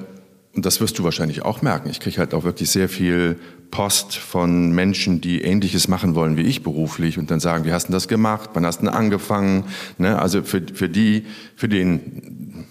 [0.54, 3.38] und das wirst du wahrscheinlich auch merken, ich kriege halt auch wirklich sehr viel
[3.72, 7.88] Post von Menschen, die Ähnliches machen wollen wie ich beruflich und dann sagen, wie hast
[7.88, 9.66] du das gemacht, wann hast du angefangen?
[9.98, 10.20] Ne?
[10.20, 11.26] Also für, für die,
[11.56, 12.67] für den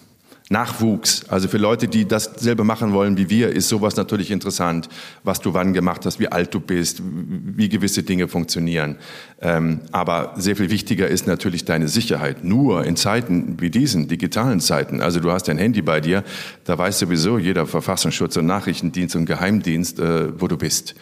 [0.49, 4.89] Nachwuchs, also für Leute, die dasselbe machen wollen wie wir, ist sowas natürlich interessant,
[5.25, 8.97] was du wann gemacht hast, wie alt du bist, wie gewisse Dinge funktionieren.
[9.41, 12.45] Ähm, aber sehr viel wichtiger ist natürlich deine Sicherheit.
[12.45, 16.23] Nur in Zeiten wie diesen, digitalen Zeiten, also du hast dein Handy bei dir,
[16.65, 20.95] da weiß sowieso jeder Verfassungsschutz und Nachrichtendienst und Geheimdienst, äh, wo du bist.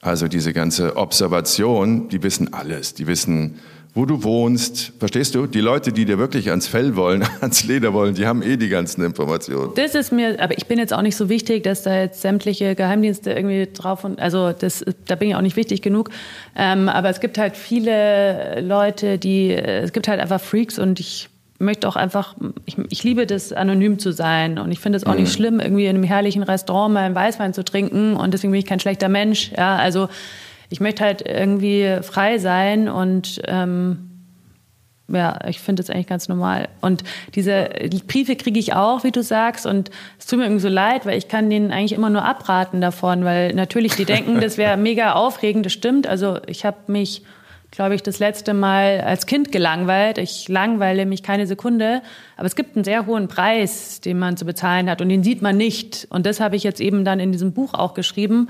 [0.00, 3.60] Also diese ganze Observation, die wissen alles, die wissen,
[3.94, 4.92] wo du wohnst.
[4.98, 5.46] Verstehst du?
[5.46, 8.68] Die Leute, die dir wirklich ans Fell wollen, ans Leder wollen, die haben eh die
[8.68, 9.72] ganzen Informationen.
[9.74, 12.74] Das ist mir, aber ich bin jetzt auch nicht so wichtig, dass da jetzt sämtliche
[12.74, 16.10] Geheimdienste irgendwie drauf und also das, da bin ich auch nicht wichtig genug.
[16.56, 21.28] Ähm, aber es gibt halt viele Leute, die, es gibt halt einfach Freaks und ich
[21.58, 22.34] möchte auch einfach,
[22.66, 24.58] ich, ich liebe das, anonym zu sein.
[24.58, 25.20] Und ich finde es auch mhm.
[25.20, 28.16] nicht schlimm, irgendwie in einem herrlichen Restaurant mal einen Weißwein zu trinken.
[28.16, 29.52] Und deswegen bin ich kein schlechter Mensch.
[29.56, 30.08] Ja, also
[30.72, 34.08] ich möchte halt irgendwie frei sein und ähm,
[35.08, 36.68] ja, ich finde das eigentlich ganz normal.
[36.80, 37.04] Und
[37.34, 37.68] diese
[38.06, 41.18] Briefe kriege ich auch, wie du sagst, und es tut mir irgendwie so leid, weil
[41.18, 45.12] ich kann denen eigentlich immer nur abraten davon, weil natürlich die denken, das wäre mega
[45.12, 46.06] aufregend, das stimmt.
[46.06, 47.22] Also ich habe mich,
[47.70, 50.16] glaube ich, das letzte Mal als Kind gelangweilt.
[50.16, 52.00] Ich langweile mich keine Sekunde,
[52.38, 55.42] aber es gibt einen sehr hohen Preis, den man zu bezahlen hat und den sieht
[55.42, 56.06] man nicht.
[56.08, 58.48] Und das habe ich jetzt eben dann in diesem Buch auch geschrieben,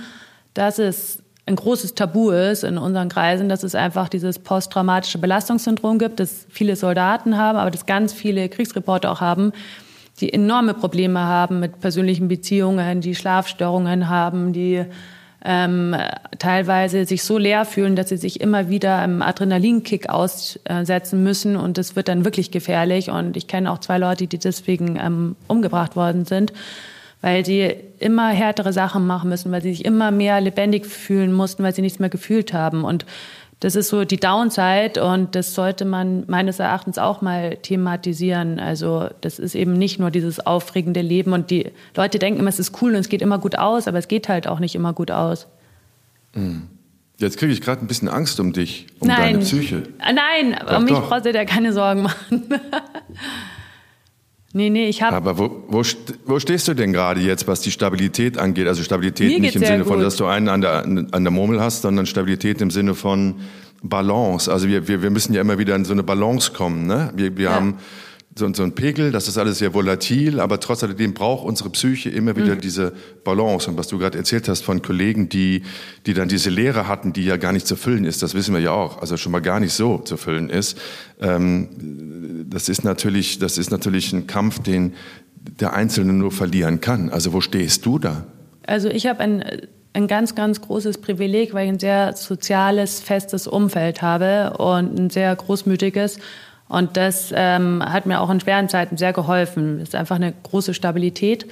[0.55, 5.99] dass es ein großes Tabu ist in unseren Kreisen, dass es einfach dieses posttraumatische Belastungssyndrom
[5.99, 9.53] gibt, das viele Soldaten haben, aber das ganz viele Kriegsreporter auch haben,
[10.21, 14.85] die enorme Probleme haben mit persönlichen Beziehungen, die Schlafstörungen haben, die
[15.45, 15.97] ähm,
[16.39, 21.77] teilweise sich so leer fühlen, dass sie sich immer wieder einem Adrenalinkick aussetzen müssen und
[21.77, 23.11] das wird dann wirklich gefährlich.
[23.11, 26.53] Und ich kenne auch zwei Leute, die deswegen ähm, umgebracht worden sind
[27.23, 31.63] weil sie immer härtere Sachen machen müssen, weil sie sich immer mehr lebendig fühlen mussten,
[31.63, 32.85] weil sie nichts mehr gefühlt haben.
[32.85, 33.07] Und
[33.61, 38.59] das ist so die Downside und das sollte man meines Erachtens auch mal thematisieren.
[38.59, 42.59] Also das ist eben nicht nur dieses aufregende Leben und die Leute denken immer, es
[42.59, 44.93] ist cool und es geht immer gut aus, aber es geht halt auch nicht immer
[44.93, 45.47] gut aus.
[46.35, 46.63] Mhm.
[47.19, 49.35] Jetzt kriege ich gerade ein bisschen Angst um dich, um Nein.
[49.35, 49.85] deine Psyche.
[50.01, 52.49] Nein, doch, um mich brauchst du dir keine Sorgen machen.
[54.55, 55.17] Nee, nee, ich habe.
[55.17, 55.83] Aber wo, wo,
[56.27, 58.67] wo stehst du denn gerade jetzt, was die Stabilität angeht?
[58.67, 61.83] Also Stabilität nicht im Sinne von, dass du einen an der, an der Murmel hast,
[61.83, 63.37] sondern Stabilität im Sinne von
[63.83, 64.53] Balance.
[64.53, 66.87] Also wir, wir, wir müssen ja immer wieder in so eine Balance kommen.
[66.87, 67.13] Ne?
[67.17, 67.55] Wir, wir ja.
[67.55, 67.79] haben
[68.35, 72.09] so, so ein Pegel, das ist alles sehr volatil, aber trotz alledem braucht unsere Psyche
[72.09, 72.61] immer wieder mhm.
[72.61, 72.93] diese
[73.25, 73.71] Balance.
[73.71, 75.63] Und was du gerade erzählt hast von Kollegen, die,
[76.07, 78.61] die dann diese Lehre hatten, die ja gar nicht zu füllen ist, das wissen wir
[78.61, 80.79] ja auch, also schon mal gar nicht so zu füllen ist.
[81.21, 84.95] Ähm, das ist natürlich, das ist natürlich ein Kampf, den
[85.61, 87.11] der Einzelne nur verlieren kann.
[87.11, 88.25] Also wo stehst du da?
[88.67, 89.45] Also ich habe ein,
[89.93, 95.11] ein ganz, ganz großes Privileg, weil ich ein sehr soziales, festes Umfeld habe und ein
[95.11, 96.19] sehr großmütiges.
[96.73, 99.79] Und das ähm, hat mir auch in schweren Zeiten sehr geholfen.
[99.79, 101.47] Das ist einfach eine große Stabilität.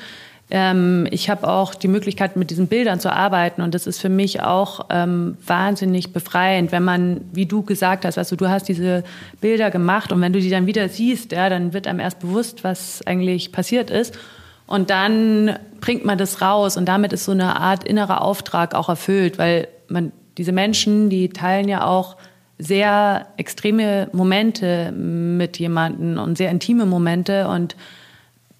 [0.50, 3.60] Ähm, ich habe auch die Möglichkeit, mit diesen Bildern zu arbeiten.
[3.60, 8.16] Und das ist für mich auch ähm, wahnsinnig befreiend, wenn man, wie du gesagt hast,
[8.16, 9.04] also du hast diese
[9.42, 12.64] Bilder gemacht und wenn du die dann wieder siehst, ja, dann wird einem erst bewusst,
[12.64, 14.18] was eigentlich passiert ist.
[14.66, 18.88] Und dann bringt man das raus und damit ist so eine Art innerer Auftrag auch
[18.88, 22.16] erfüllt, weil man, diese Menschen, die teilen ja auch
[22.60, 27.76] sehr extreme Momente mit jemandem und sehr intime Momente und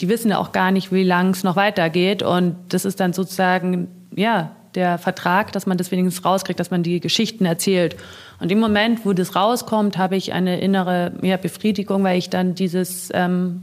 [0.01, 3.13] die wissen ja auch gar nicht, wie lang es noch weitergeht und das ist dann
[3.13, 7.97] sozusagen, ja, der Vertrag, dass man das wenigstens rauskriegt, dass man die Geschichten erzählt.
[8.39, 12.55] Und im Moment, wo das rauskommt, habe ich eine innere ja, Befriedigung, weil ich dann
[12.55, 13.63] dieses, ähm,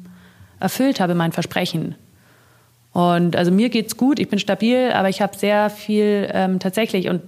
[0.60, 1.95] erfüllt habe, mein Versprechen.
[2.93, 7.10] Und also mir geht's gut, ich bin stabil, aber ich habe sehr viel ähm, tatsächlich
[7.10, 7.21] und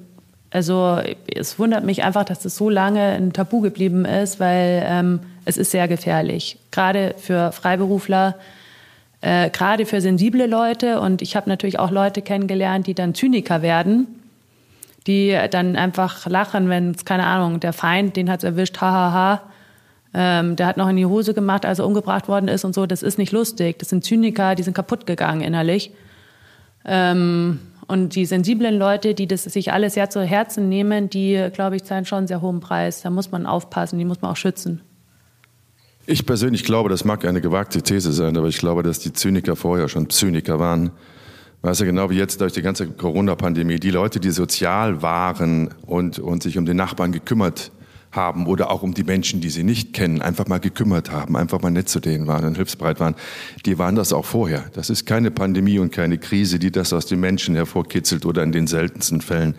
[0.52, 5.20] also es wundert mich einfach, dass das so lange ein Tabu geblieben ist, weil ähm,
[5.46, 8.36] es ist sehr gefährlich, gerade für Freiberufler,
[9.22, 11.02] äh, gerade für sensible Leute.
[11.02, 14.08] Und ich habe natürlich auch Leute kennengelernt, die dann Zyniker werden,
[15.06, 19.14] die dann einfach lachen, wenn es keine Ahnung, der Feind, den hat es erwischt, hahaha.
[19.14, 19.42] Ha, ha.
[20.14, 22.86] Ähm, der hat noch in die Hose gemacht, als er umgebracht worden ist und so.
[22.86, 23.78] Das ist nicht lustig.
[23.80, 25.92] Das sind Zyniker, die sind kaputt gegangen innerlich.
[26.86, 31.75] Ähm, und die sensiblen Leute, die das sich alles sehr zu Herzen nehmen, die, glaube
[31.75, 33.02] ich, zahlen schon einen sehr hohen Preis.
[33.02, 34.82] Da muss man aufpassen, die muss man auch schützen.
[36.06, 39.56] Ich persönlich glaube, das mag eine gewagte These sein, aber ich glaube, dass die Zyniker
[39.56, 40.91] vorher schon Zyniker waren.
[41.63, 46.19] Weißt du, genau wie jetzt durch die ganze Corona-Pandemie, die Leute, die sozial waren und,
[46.19, 47.71] und sich um den Nachbarn gekümmert
[48.12, 51.62] haben oder auch um die Menschen, die sie nicht kennen, einfach mal gekümmert haben, einfach
[51.62, 53.15] mal nett zu denen waren und hilfsbereit waren,
[53.65, 54.65] die waren das auch vorher.
[54.74, 58.52] Das ist keine Pandemie und keine Krise, die das aus den Menschen hervorkitzelt oder in
[58.52, 59.56] den seltensten Fällen.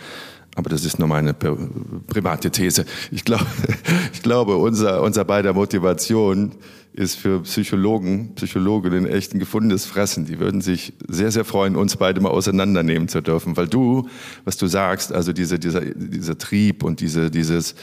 [0.57, 2.85] Aber das ist nur meine private These.
[3.13, 3.47] Ich glaube,
[4.13, 6.53] ich glaube unser, unser beider Motivation
[6.93, 10.27] ist für Psychologen, Psychologinnen echt ein gefundenes Fressen.
[10.27, 13.57] Die würden sich sehr, sehr freuen, uns beide mal auseinandernehmen zu dürfen.
[13.57, 14.09] Weil du,
[14.45, 17.77] was du sagst, also diese, dieser, dieser Trieb und diese, dieses,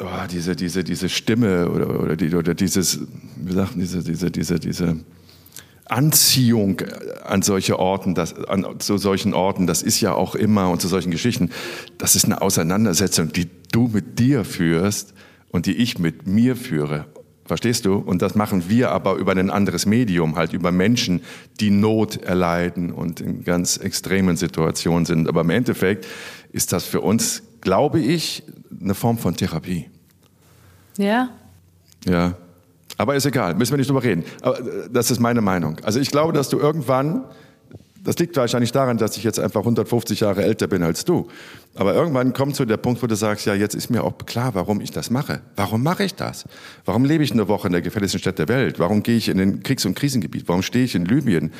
[0.00, 3.00] oh, diese, diese, diese Stimme oder, oder, die, oder dieses,
[3.36, 4.96] wie sagt diese, diese, diese, diese
[5.86, 6.82] Anziehung
[7.24, 10.88] an solche Orten, das, an, zu solchen Orten, das ist ja auch immer und zu
[10.88, 11.50] solchen Geschichten,
[11.96, 15.14] das ist eine Auseinandersetzung, die du mit dir führst
[15.50, 17.06] und die ich mit mir führe.
[17.46, 17.94] Verstehst du?
[17.94, 21.22] Und das machen wir aber über ein anderes Medium, halt über Menschen,
[21.60, 25.26] die Not erleiden und in ganz extremen Situationen sind.
[25.28, 26.06] Aber im Endeffekt
[26.52, 28.42] ist das für uns, glaube ich,
[28.80, 29.88] eine Form von Therapie.
[30.96, 31.30] Ja.
[32.04, 32.34] Ja.
[32.96, 34.24] Aber ist egal, müssen wir nicht drüber reden.
[34.42, 35.78] Aber äh, das ist meine Meinung.
[35.82, 37.24] Also ich glaube, dass du irgendwann,
[38.04, 41.28] das liegt wahrscheinlich daran, dass ich jetzt einfach 150 Jahre älter bin als du.
[41.74, 44.54] Aber irgendwann kommt zu der Punkt, wo du sagst, ja, jetzt ist mir auch klar,
[44.54, 45.40] warum ich das mache.
[45.56, 46.44] Warum mache ich das?
[46.84, 48.78] Warum lebe ich eine Woche in der gefährlichsten Stadt der Welt?
[48.78, 50.48] Warum gehe ich in den Kriegs- und Krisengebiet?
[50.48, 51.52] Warum stehe ich in Libyen,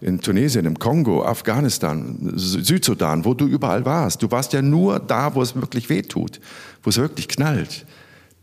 [0.00, 4.22] in Tunesien, im Kongo, Afghanistan, Südsudan, wo du überall warst?
[4.22, 6.40] Du warst ja nur da, wo es wirklich weh tut,
[6.82, 7.86] wo es wirklich knallt.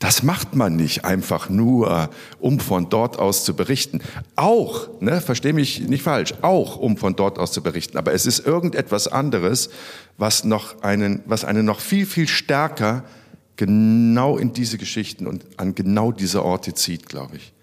[0.02, 2.10] Das macht man nicht einfach nur,
[2.40, 4.02] um von dort aus zu berichten.
[4.36, 8.00] Auch, ne, verstehe mich nicht falsch, auch um von dort aus zu berichten.
[8.00, 9.70] Aber es ist irgendetwas anderes,
[10.18, 13.04] was noch einen, was einen noch viel, viel stärker
[13.58, 17.54] genau in diese Geschichten und an genau diese Orte zieht, glaube ich.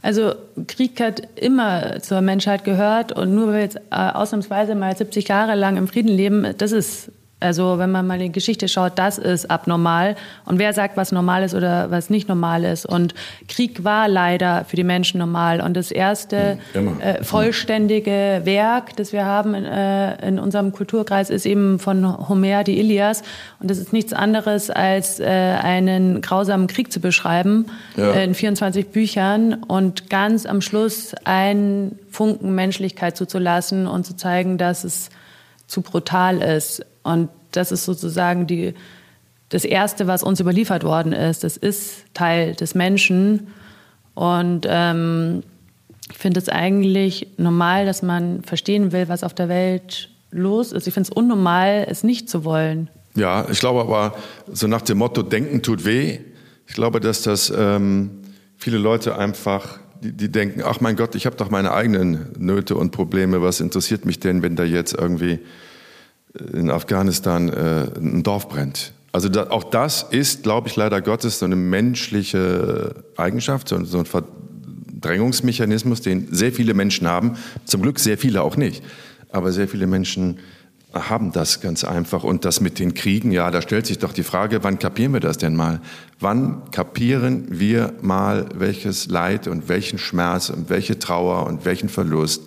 [0.00, 0.34] Also
[0.68, 5.26] Krieg hat immer zur Menschheit gehört und nur weil wir jetzt äh, ausnahmsweise mal 70
[5.26, 8.92] Jahre lang im Frieden leben, das ist also wenn man mal in die Geschichte schaut,
[8.96, 10.16] das ist abnormal.
[10.44, 12.84] Und wer sagt, was normal ist oder was nicht normal ist?
[12.84, 13.14] Und
[13.46, 15.60] Krieg war leider für die Menschen normal.
[15.60, 21.30] Und das erste hm, äh, vollständige Werk, das wir haben in, äh, in, unserem Kulturkreis,
[21.30, 23.22] ist eben von Homer, die Ilias.
[23.60, 28.12] Und das ist nichts anderes, als äh, einen grausamen Krieg zu beschreiben ja.
[28.14, 34.82] in 24 Büchern und ganz am Schluss einen Funken Menschlichkeit zuzulassen und zu zeigen, dass
[34.82, 35.10] es
[35.68, 36.84] zu brutal ist.
[37.04, 38.74] Und das ist sozusagen die,
[39.50, 41.44] das Erste, was uns überliefert worden ist.
[41.44, 43.48] Das ist Teil des Menschen.
[44.14, 45.44] Und ähm,
[46.10, 50.86] ich finde es eigentlich normal, dass man verstehen will, was auf der Welt los ist.
[50.86, 52.90] Ich finde es unnormal, es nicht zu wollen.
[53.14, 54.14] Ja, ich glaube aber,
[54.52, 56.18] so nach dem Motto, Denken tut weh.
[56.66, 58.22] Ich glaube, dass das ähm,
[58.56, 62.76] viele Leute einfach, die, die denken, ach mein Gott, ich habe doch meine eigenen Nöte
[62.76, 63.42] und Probleme.
[63.42, 65.40] Was interessiert mich denn, wenn da jetzt irgendwie
[66.52, 68.92] in Afghanistan äh, ein Dorf brennt.
[69.12, 73.98] Also da, auch das ist, glaube ich, leider Gottes so eine menschliche Eigenschaft, so, so
[73.98, 77.36] ein Verdrängungsmechanismus, den sehr viele Menschen haben.
[77.64, 78.84] Zum Glück sehr viele auch nicht.
[79.30, 80.38] Aber sehr viele Menschen
[80.92, 82.24] haben das ganz einfach.
[82.24, 85.20] Und das mit den Kriegen, ja, da stellt sich doch die Frage, wann kapieren wir
[85.20, 85.80] das denn mal?
[86.20, 92.42] Wann kapieren wir mal, welches Leid und welchen Schmerz und welche Trauer und welchen Verlust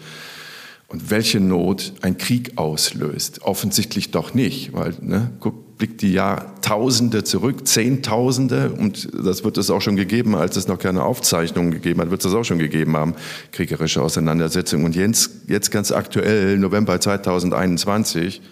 [0.88, 3.44] und welche Not ein Krieg auslöst.
[3.44, 9.72] Offensichtlich doch nicht, weil ne, guck, blickt die Jahrtausende zurück, Zehntausende, und das wird es
[9.72, 12.96] auch schon gegeben, als es noch keine Aufzeichnungen gegeben hat, wird es auch schon gegeben
[12.96, 13.16] haben,
[13.52, 14.86] kriegerische Auseinandersetzungen.
[14.86, 18.44] Und jetzt, jetzt ganz aktuell, November 2021,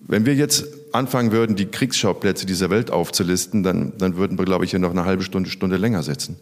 [0.00, 4.64] wenn wir jetzt anfangen würden, die Kriegsschauplätze dieser Welt aufzulisten, dann, dann würden wir, glaube
[4.64, 6.34] ich, hier noch eine halbe Stunde, Stunde länger sitzen.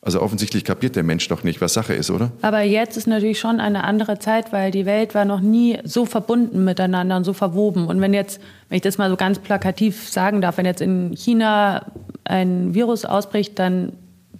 [0.00, 2.30] Also offensichtlich kapiert der Mensch doch nicht, was Sache ist, oder?
[2.40, 6.06] Aber jetzt ist natürlich schon eine andere Zeit, weil die Welt war noch nie so
[6.06, 7.88] verbunden miteinander und so verwoben.
[7.88, 11.16] Und wenn jetzt, wenn ich das mal so ganz plakativ sagen darf, wenn jetzt in
[11.16, 11.86] China
[12.22, 13.92] ein Virus ausbricht, dann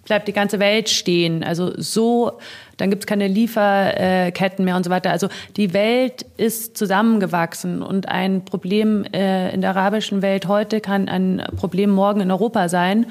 [0.04, 1.42] bleibt die ganze Welt stehen.
[1.44, 2.38] Also so,
[2.76, 5.10] dann gibt es keine Lieferketten mehr und so weiter.
[5.10, 11.08] Also die Welt ist zusammengewachsen und ein Problem äh, in der arabischen Welt heute kann
[11.08, 13.06] ein Problem morgen in Europa sein.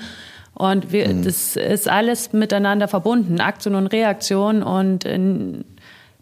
[0.58, 1.24] Und wir, mhm.
[1.24, 4.64] das ist alles miteinander verbunden, Aktion und Reaktion.
[4.64, 5.66] Und in,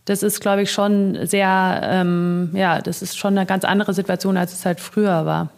[0.03, 4.35] das ist, glaube ich, schon sehr, ähm, ja, das ist schon eine ganz andere Situation,
[4.35, 5.51] als es halt früher war.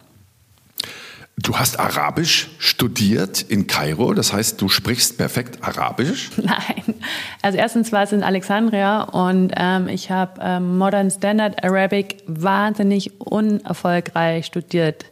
[1.40, 6.30] Du hast Arabisch studiert in Kairo, das heißt, du sprichst perfekt Arabisch?
[6.36, 6.94] Nein.
[7.42, 13.20] Also erstens war es in Alexandria und ähm, ich habe ähm, Modern Standard Arabic wahnsinnig
[13.20, 15.04] unerfolgreich studiert.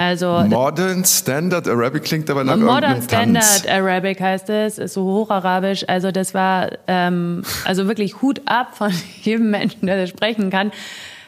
[0.00, 5.86] Also Modern Standard Arabic klingt aber nach Modern Standard Arabic heißt es, ist so hocharabisch.
[5.86, 10.72] Also das war ähm, also wirklich Hut ab von jedem Menschen, der das sprechen kann.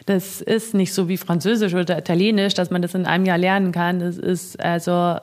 [0.06, 3.72] Das ist nicht so wie Französisch oder Italienisch, dass man das in einem Jahr lernen
[3.72, 4.00] kann.
[4.00, 5.18] Das ist also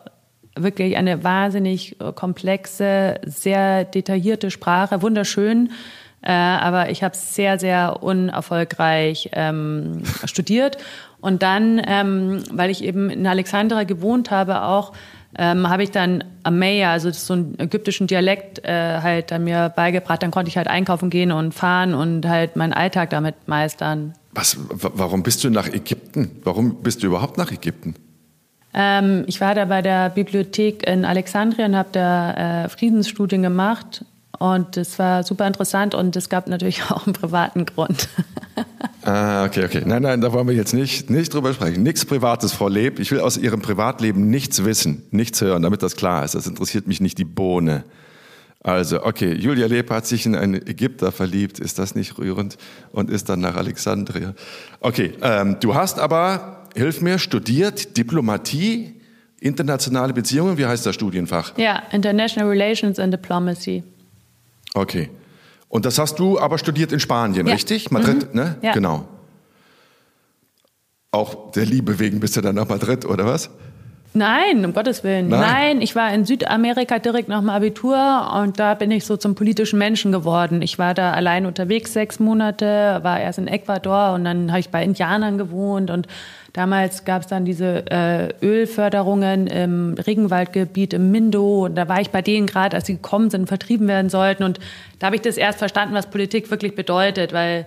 [0.55, 5.71] wirklich eine wahnsinnig komplexe, sehr detaillierte Sprache, wunderschön.
[6.21, 10.77] Äh, aber ich habe sehr, sehr unerfolgreich ähm, studiert.
[11.21, 14.93] Und dann, ähm, weil ich eben in Alexandria gewohnt habe, auch
[15.37, 20.23] ähm, habe ich dann Ameya, also so einen ägyptischen Dialekt, äh, halt dann mir beigebracht.
[20.23, 24.13] Dann konnte ich halt einkaufen gehen und fahren und halt meinen Alltag damit meistern.
[24.31, 26.31] Was, warum bist du nach Ägypten?
[26.43, 27.95] Warum bist du überhaupt nach Ägypten?
[28.73, 34.05] Ähm, ich war da bei der Bibliothek in Alexandria und habe da äh, Friedensstudien gemacht.
[34.39, 38.07] Und das war super interessant und es gab natürlich auch einen privaten Grund.
[39.03, 39.83] ah, okay, okay.
[39.85, 41.83] Nein, nein, da wollen wir jetzt nicht, nicht drüber sprechen.
[41.83, 42.99] Nichts Privates, Frau Leb.
[42.99, 46.35] Ich will aus Ihrem Privatleben nichts wissen, nichts hören, damit das klar ist.
[46.35, 47.83] Das interessiert mich nicht die Bohne.
[48.61, 52.57] Also, okay, Julia Leb hat sich in einen Ägypter verliebt, ist das nicht rührend?
[52.91, 54.33] Und ist dann nach Alexandria.
[54.81, 58.95] Okay, ähm, du hast aber, hilf mir, studiert Diplomatie,
[59.39, 61.57] internationale Beziehungen, wie heißt das Studienfach?
[61.57, 63.83] Ja, International Relations and Diplomacy.
[64.73, 65.09] Okay.
[65.67, 67.53] Und das hast du aber studiert in Spanien, ja.
[67.53, 67.91] richtig?
[67.91, 68.39] Madrid, mhm.
[68.39, 68.55] ne?
[68.61, 68.73] Ja.
[68.73, 69.07] Genau.
[71.11, 73.49] Auch der Liebe wegen bist du dann nach Madrid, oder was?
[74.13, 75.29] Nein, um Gottes Willen.
[75.29, 75.39] Nein.
[75.39, 75.81] Nein.
[75.81, 79.77] ich war in Südamerika direkt nach dem Abitur und da bin ich so zum politischen
[79.77, 80.63] Menschen geworden.
[80.63, 84.69] Ich war da allein unterwegs sechs Monate, war erst in Ecuador und dann habe ich
[84.69, 86.07] bei Indianern gewohnt und
[86.59, 92.09] damals gab es dann diese äh, Ölförderungen im Regenwaldgebiet im Mindo und da war ich
[92.09, 94.59] bei denen gerade, als sie gekommen sind, vertrieben werden sollten und
[94.99, 97.65] da habe ich das erst verstanden, was Politik wirklich bedeutet, weil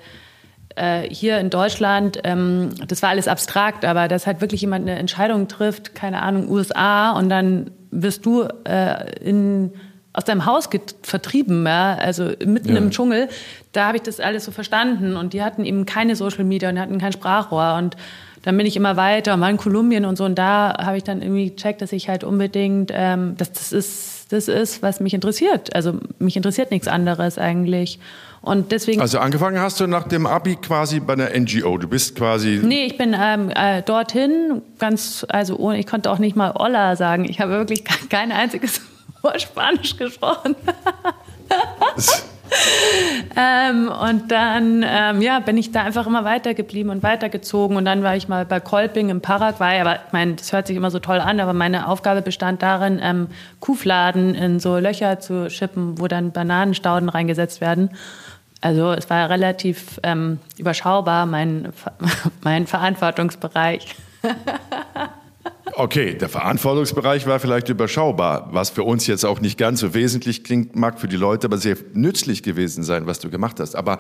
[0.77, 4.99] äh, hier in Deutschland, ähm, das war alles abstrakt, aber dass halt wirklich jemand eine
[4.99, 9.73] Entscheidung trifft, keine Ahnung, USA, und dann wirst du äh, in,
[10.13, 10.69] aus deinem Haus
[11.03, 11.95] vertrieben, ja?
[11.95, 12.77] also mitten ja.
[12.77, 13.31] im Dschungel,
[13.73, 15.17] da habe ich das alles so verstanden.
[15.17, 17.77] Und die hatten eben keine Social Media und hatten kein Sprachrohr.
[17.79, 17.97] Und
[18.43, 20.25] dann bin ich immer weiter, war in Kolumbien und so.
[20.25, 24.33] Und da habe ich dann irgendwie gecheckt, dass ich halt unbedingt, ähm, dass das ist,
[24.33, 25.75] das ist, was mich interessiert.
[25.75, 27.99] Also mich interessiert nichts anderes eigentlich.
[28.41, 29.01] Und deswegen.
[29.01, 31.79] Also angefangen hast du nach dem Abi quasi bei einer NGO.
[31.79, 32.61] Du bist quasi.
[32.63, 36.97] Nee, ich bin ähm, äh, dorthin ganz, also ohne, ich konnte auch nicht mal Olla
[36.97, 37.25] sagen.
[37.25, 38.81] Ich habe wirklich kein einziges
[39.23, 40.57] Wort Spanisch gesprochen.
[43.37, 47.77] ähm, und dann ähm, ja, bin ich da einfach immer weitergeblieben und weitergezogen.
[47.77, 49.81] Und dann war ich mal bei Kolping im Paraguay.
[49.81, 53.01] Aber ich meine, das hört sich immer so toll an, aber meine Aufgabe bestand darin,
[53.03, 53.29] ähm,
[53.61, 57.91] Kuhfladen in so Löcher zu schippen, wo dann Bananenstauden reingesetzt werden.
[58.61, 61.73] Also es war relativ ähm, überschaubar, mein,
[62.43, 63.97] mein Verantwortungsbereich.
[65.75, 70.45] Okay, der Verantwortungsbereich war vielleicht überschaubar, was für uns jetzt auch nicht ganz so wesentlich
[70.45, 73.75] klingt, mag für die Leute aber sehr nützlich gewesen sein, was du gemacht hast.
[73.75, 73.99] Aber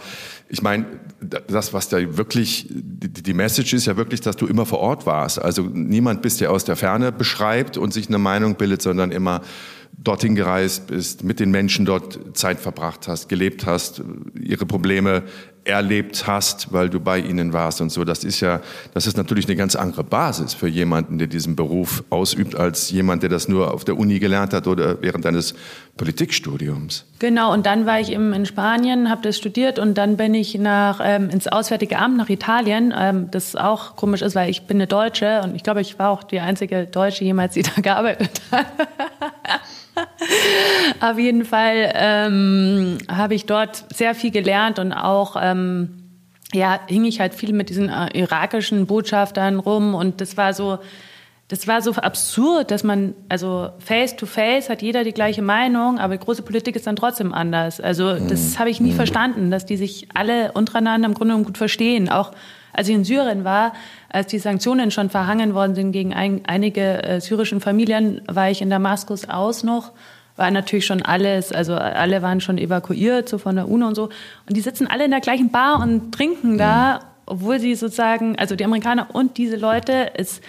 [0.50, 0.84] ich meine,
[1.20, 5.40] das, was da wirklich, die Message ist ja wirklich, dass du immer vor Ort warst.
[5.40, 9.40] Also niemand bist, der aus der Ferne beschreibt und sich eine Meinung bildet, sondern immer
[9.96, 14.02] dorthin gereist bist, mit den Menschen dort Zeit verbracht hast, gelebt hast,
[14.38, 15.22] ihre Probleme
[15.64, 18.04] erlebt hast, weil du bei ihnen warst und so.
[18.04, 18.60] Das ist ja,
[18.94, 23.22] das ist natürlich eine ganz andere Basis für jemanden, der diesen Beruf ausübt, als jemand,
[23.22, 25.54] der das nur auf der Uni gelernt hat oder während eines
[25.96, 27.04] Politikstudiums.
[27.18, 30.58] Genau, und dann war ich eben in Spanien, habe das studiert und dann bin ich
[30.58, 34.78] nach, ähm, ins Auswärtige Amt nach Italien, ähm, das auch komisch ist, weil ich bin
[34.78, 38.40] eine Deutsche und ich glaube, ich war auch die einzige Deutsche jemals, die da gearbeitet
[38.50, 38.66] hat.
[41.00, 46.04] Auf jeden Fall ähm, habe ich dort sehr viel gelernt und auch ähm,
[46.52, 50.78] ja hing ich halt viel mit diesen äh, irakischen Botschaftern rum und das war so
[51.52, 55.98] das war so absurd, dass man, also face to face hat jeder die gleiche Meinung,
[55.98, 57.78] aber große Politik ist dann trotzdem anders.
[57.78, 58.58] Also das mhm.
[58.58, 58.96] habe ich nie mhm.
[58.96, 62.08] verstanden, dass die sich alle untereinander im Grunde genommen gut verstehen.
[62.08, 62.32] Auch
[62.72, 63.72] als ich in Syrien war,
[64.08, 68.62] als die Sanktionen schon verhangen worden sind gegen ein, einige äh, syrischen Familien, war ich
[68.62, 69.92] in Damaskus aus noch
[70.36, 74.04] war natürlich schon alles, also alle waren schon evakuiert, so von der UNO und so.
[74.04, 78.56] Und die sitzen alle in der gleichen Bar und trinken da, obwohl sie sozusagen, also
[78.56, 80.40] die Amerikaner und diese Leute, es,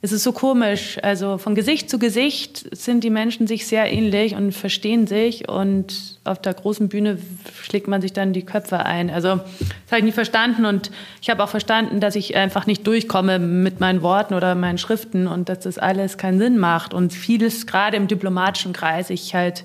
[0.00, 0.98] es ist so komisch.
[1.02, 5.48] Also von Gesicht zu Gesicht sind die Menschen sich sehr ähnlich und verstehen sich.
[5.48, 7.18] Und auf der großen Bühne
[7.62, 9.10] schlägt man sich dann die Köpfe ein.
[9.10, 10.66] Also das habe ich nie verstanden.
[10.66, 14.78] Und ich habe auch verstanden, dass ich einfach nicht durchkomme mit meinen Worten oder meinen
[14.78, 16.94] Schriften und dass das alles keinen Sinn macht.
[16.94, 19.64] Und vieles, gerade im diplomatischen Kreis, ich halt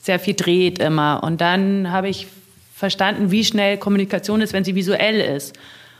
[0.00, 1.22] sehr viel dreht immer.
[1.22, 2.26] Und dann habe ich
[2.74, 5.56] verstanden, wie schnell Kommunikation ist, wenn sie visuell ist.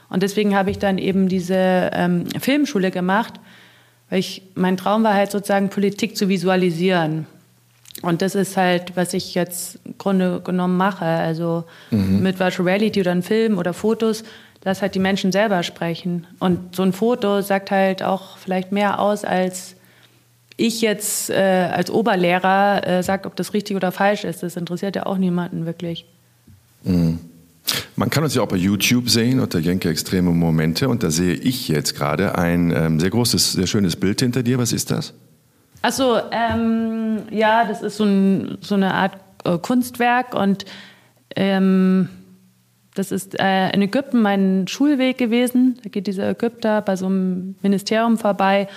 [0.09, 3.35] Und deswegen habe ich dann eben diese ähm, Filmschule gemacht
[4.09, 7.27] weil ich, mein Traum war halt sozusagen Politik zu visualisieren.
[8.01, 11.05] Und das ist halt, was ich jetzt im Grunde genommen mache.
[11.05, 12.21] Also mhm.
[12.21, 14.23] mit Virtual Reality oder einem Film oder Fotos,
[14.61, 16.27] dass halt die Menschen selber sprechen.
[16.39, 19.75] Und so ein Foto sagt halt auch vielleicht mehr aus, als
[20.57, 24.43] ich jetzt äh, als Oberlehrer äh, sage, ob das richtig oder falsch ist.
[24.43, 26.05] Das interessiert ja auch niemanden wirklich.
[27.99, 31.33] Man kann uns ja auch bei YouTube sehen unter Jenke Extreme Momente und da sehe
[31.33, 34.57] ich jetzt gerade ein ähm, sehr großes, sehr schönes Bild hinter dir.
[34.57, 35.13] Was ist das?
[35.81, 40.63] Achso, ähm, ja, das ist so, ein, so eine Art äh, Kunstwerk und
[41.35, 42.07] ähm,
[42.95, 45.77] das ist äh, in Ägypten mein Schulweg gewesen.
[45.83, 48.69] Da geht dieser Ägypter bei so einem Ministerium vorbei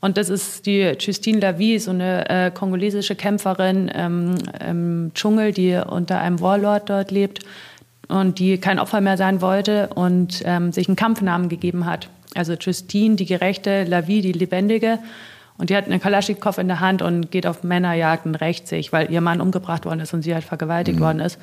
[0.00, 5.74] und das ist die Justine Lavie, so eine äh, kongolesische Kämpferin ähm, im Dschungel, die
[5.84, 7.44] unter einem Warlord dort lebt
[8.08, 12.08] und die kein Opfer mehr sein wollte und ähm, sich einen Kampfnamen gegeben hat.
[12.34, 14.98] Also Justine, die Gerechte, Lavie, die Lebendige.
[15.58, 18.92] Und die hat einen Kalaschnikow in der Hand und geht auf Männerjagd und rächt sich,
[18.92, 21.02] weil ihr Mann umgebracht worden ist und sie halt vergewaltigt mhm.
[21.02, 21.38] worden ist.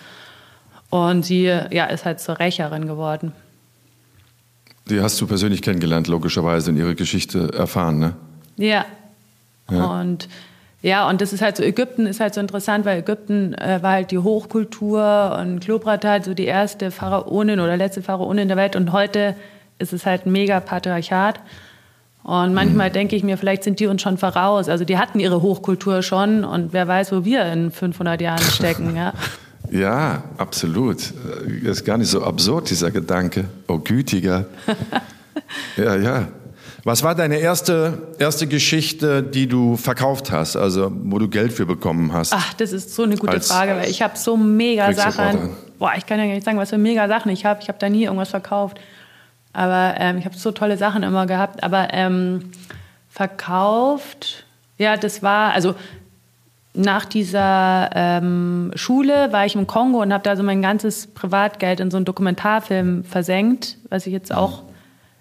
[0.90, 3.34] Und sie ja, ist halt zur Rächerin geworden.
[4.90, 8.16] Die hast du persönlich kennengelernt, logischerweise, in ihrer Geschichte erfahren, ne?
[8.56, 8.86] Ja.
[9.70, 10.00] ja.
[10.00, 10.30] Und
[10.86, 13.94] ja, und das ist halt so, Ägypten ist halt so interessant, weil Ägypten äh, war
[13.94, 18.76] halt die Hochkultur und Kleopatra halt so die erste Pharaonin oder letzte Pharaonin der Welt
[18.76, 19.36] und heute
[19.80, 21.40] ist es halt ein mega Patriarchat.
[22.22, 22.94] Und manchmal mhm.
[22.94, 24.70] denke ich mir, vielleicht sind die uns schon voraus.
[24.70, 28.96] Also die hatten ihre Hochkultur schon und wer weiß, wo wir in 500 Jahren stecken.
[28.96, 29.14] Ja,
[29.72, 31.16] ja absolut.
[31.64, 33.46] Das ist gar nicht so absurd, dieser Gedanke.
[33.68, 34.46] Oh, gütiger.
[35.78, 36.28] ja, ja.
[36.86, 41.66] Was war deine erste, erste Geschichte, die du verkauft hast, also wo du Geld für
[41.66, 42.32] bekommen hast?
[42.32, 45.50] Ach, das ist so eine gute Frage, weil ich habe so mega Sachen.
[45.80, 47.60] Boah, ich kann ja gar nicht sagen, was für mega Sachen ich habe.
[47.64, 48.80] Ich habe da nie irgendwas verkauft.
[49.52, 51.64] Aber ähm, ich habe so tolle Sachen immer gehabt.
[51.64, 52.52] Aber ähm,
[53.10, 54.46] verkauft,
[54.78, 55.74] ja, das war, also
[56.76, 61.80] nach dieser ähm, Schule war ich im Kongo und habe da so mein ganzes Privatgeld
[61.80, 64.62] in so einen Dokumentarfilm versenkt, was ich jetzt auch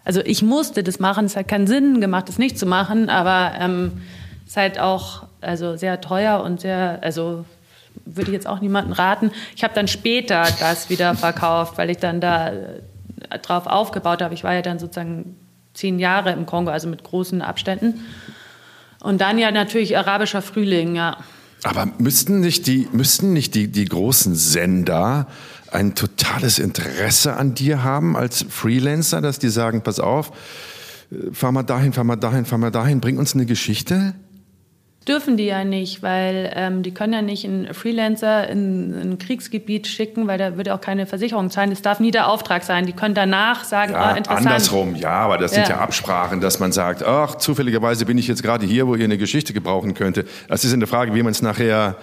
[0.05, 1.27] also ich musste das machen.
[1.27, 4.03] Es hat keinen Sinn gemacht, das nicht zu machen, aber ähm,
[4.45, 7.45] es ist halt auch also sehr teuer und sehr, also
[8.05, 9.31] würde ich jetzt auch niemandem raten.
[9.57, 14.35] Ich habe dann später das wieder verkauft, weil ich dann da äh, drauf aufgebaut habe.
[14.35, 15.37] Ich war ja dann sozusagen
[15.75, 18.05] zehn Jahre im Kongo, also mit großen Abständen.
[19.01, 21.19] Und dann ja natürlich arabischer Frühling, ja.
[21.65, 25.27] Aber müssten nicht die, müssten nicht die, die großen Sender
[25.73, 30.31] ein totales Interesse an dir haben als Freelancer, dass die sagen, pass auf,
[31.11, 34.15] äh, fahr mal dahin, fahr mal dahin, fahr mal dahin, bring uns eine Geschichte?
[35.07, 39.87] Dürfen die ja nicht, weil ähm, die können ja nicht einen Freelancer in, ein Kriegsgebiet
[39.87, 41.69] schicken, weil da würde auch keine Versicherung zahlen.
[41.69, 42.87] Das darf nie der Auftrag sein.
[42.87, 44.47] Die können danach sagen, ja, oh, interessant.
[44.47, 45.77] Andersrum, ja, aber das sind ja.
[45.77, 49.19] ja Absprachen, dass man sagt, ach, zufälligerweise bin ich jetzt gerade hier, wo ihr eine
[49.19, 50.25] Geschichte gebrauchen könnte.
[50.49, 51.97] Das ist eine Frage, wie man es nachher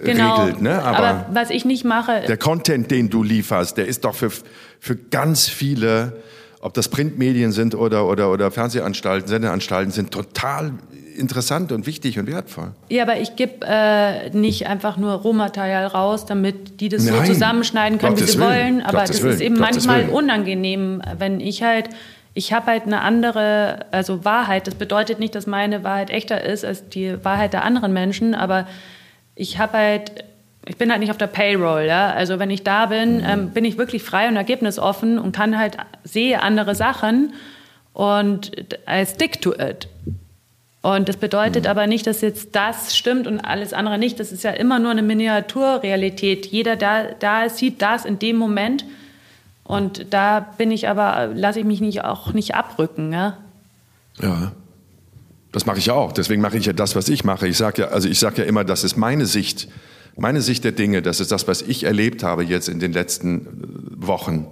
[0.00, 0.42] äh, genau.
[0.42, 0.60] regelt.
[0.60, 0.82] Ne?
[0.82, 2.22] Aber, aber was ich nicht mache...
[2.26, 4.30] Der Content, den du lieferst, der ist doch für,
[4.80, 6.14] für ganz viele
[6.60, 10.72] ob das Printmedien sind oder, oder, oder Fernsehanstalten, Sendeanstalten, sind total
[11.16, 12.72] interessant und wichtig und wertvoll.
[12.88, 17.26] Ja, aber ich gebe äh, nicht einfach nur Rohmaterial raus, damit die das Nein.
[17.26, 18.50] so zusammenschneiden können, Gottes wie sie Willen.
[18.50, 18.82] wollen.
[18.82, 19.34] Aber Gottes das Willen.
[19.34, 20.10] ist eben Gottes manchmal Willen.
[20.10, 21.90] unangenehm, wenn ich halt
[22.34, 24.68] ich habe halt eine andere, also Wahrheit.
[24.68, 28.68] Das bedeutet nicht, dass meine Wahrheit echter ist als die Wahrheit der anderen Menschen, aber
[29.34, 30.24] ich habe halt,
[30.66, 32.12] ich bin halt nicht auf der Payroll, ja.
[32.12, 33.24] Also wenn ich da bin, mhm.
[33.26, 37.32] ähm, bin ich wirklich frei und ergebnisoffen und kann halt sehe andere Sachen
[37.92, 38.52] und
[38.88, 39.88] I stick to it.
[40.80, 41.70] Und das bedeutet mhm.
[41.70, 44.20] aber nicht, dass jetzt das stimmt und alles andere nicht.
[44.20, 46.46] Das ist ja immer nur eine Miniaturrealität.
[46.46, 48.84] Jeder da, da sieht das in dem Moment.
[49.64, 53.12] Und da bin ich aber, lasse ich mich nicht, auch nicht abrücken.
[53.12, 53.36] Ja.
[54.22, 54.52] ja.
[55.52, 56.12] Das mache ich ja auch.
[56.12, 57.48] Deswegen mache ich ja das, was ich mache.
[57.48, 59.68] Ich sage ja, also ich sage ja immer, das ist meine Sicht,
[60.18, 61.02] meine Sicht der Dinge.
[61.02, 63.46] Das ist das, was ich erlebt habe jetzt in den letzten
[63.96, 64.46] Wochen.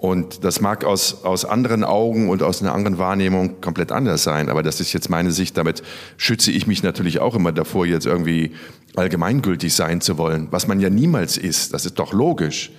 [0.00, 4.48] Und das mag aus, aus anderen Augen und aus einer anderen Wahrnehmung komplett anders sein,
[4.48, 5.58] aber das ist jetzt meine Sicht.
[5.58, 5.82] Damit
[6.16, 8.52] schütze ich mich natürlich auch immer davor, jetzt irgendwie
[8.96, 11.74] allgemeingültig sein zu wollen, was man ja niemals ist.
[11.74, 12.70] Das ist doch logisch.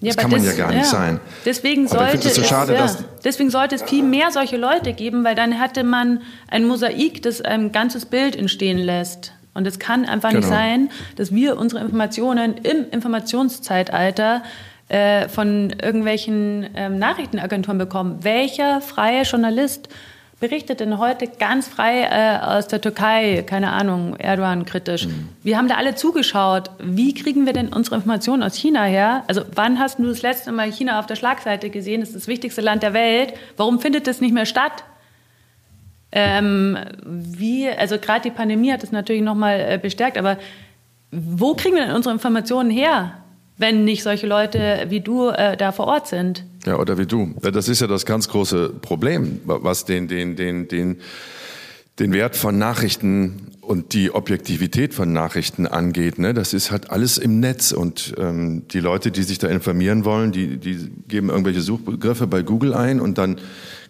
[0.00, 0.90] Das ja, kann man das, ja gar nicht ja.
[0.90, 1.20] sein.
[1.44, 5.34] Deswegen sollte, es, so schade, ja, deswegen sollte es viel mehr solche Leute geben, weil
[5.34, 9.32] dann hätte man ein Mosaik, das ein ganzes Bild entstehen lässt.
[9.58, 10.40] Und es kann einfach genau.
[10.40, 14.44] nicht sein, dass wir unsere Informationen im Informationszeitalter
[14.88, 18.18] äh, von irgendwelchen ähm, Nachrichtenagenturen bekommen.
[18.22, 19.88] Welcher freie Journalist
[20.38, 25.06] berichtet denn heute ganz frei äh, aus der Türkei, keine Ahnung, Erdogan kritisch?
[25.08, 25.28] Mhm.
[25.42, 26.70] Wir haben da alle zugeschaut.
[26.78, 29.24] Wie kriegen wir denn unsere Informationen aus China her?
[29.26, 32.00] Also wann hast du das letzte Mal China auf der Schlagseite gesehen?
[32.00, 33.34] Das ist das wichtigste Land der Welt.
[33.56, 34.84] Warum findet das nicht mehr statt?
[36.10, 40.38] Ähm, wie, also gerade die Pandemie hat das natürlich nochmal äh, bestärkt, aber
[41.10, 43.14] wo kriegen wir denn unsere Informationen her?
[43.58, 46.44] wenn nicht solche Leute wie du äh, da vor Ort sind.
[46.64, 47.34] Ja, oder wie du.
[47.42, 50.98] Das ist ja das ganz große Problem, was den, den, den, den,
[51.98, 56.18] den Wert von Nachrichten und die Objektivität von Nachrichten angeht.
[56.18, 56.32] Ne?
[56.32, 60.32] Das ist halt alles im Netz und ähm, die Leute, die sich da informieren wollen,
[60.32, 63.36] die, die geben irgendwelche Suchbegriffe bei Google ein und dann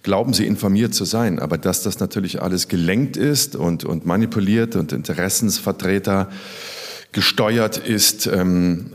[0.03, 1.39] glauben sie informiert zu sein.
[1.39, 6.29] Aber dass das natürlich alles gelenkt ist und, und manipuliert und Interessensvertreter
[7.12, 8.91] gesteuert ist, ähm,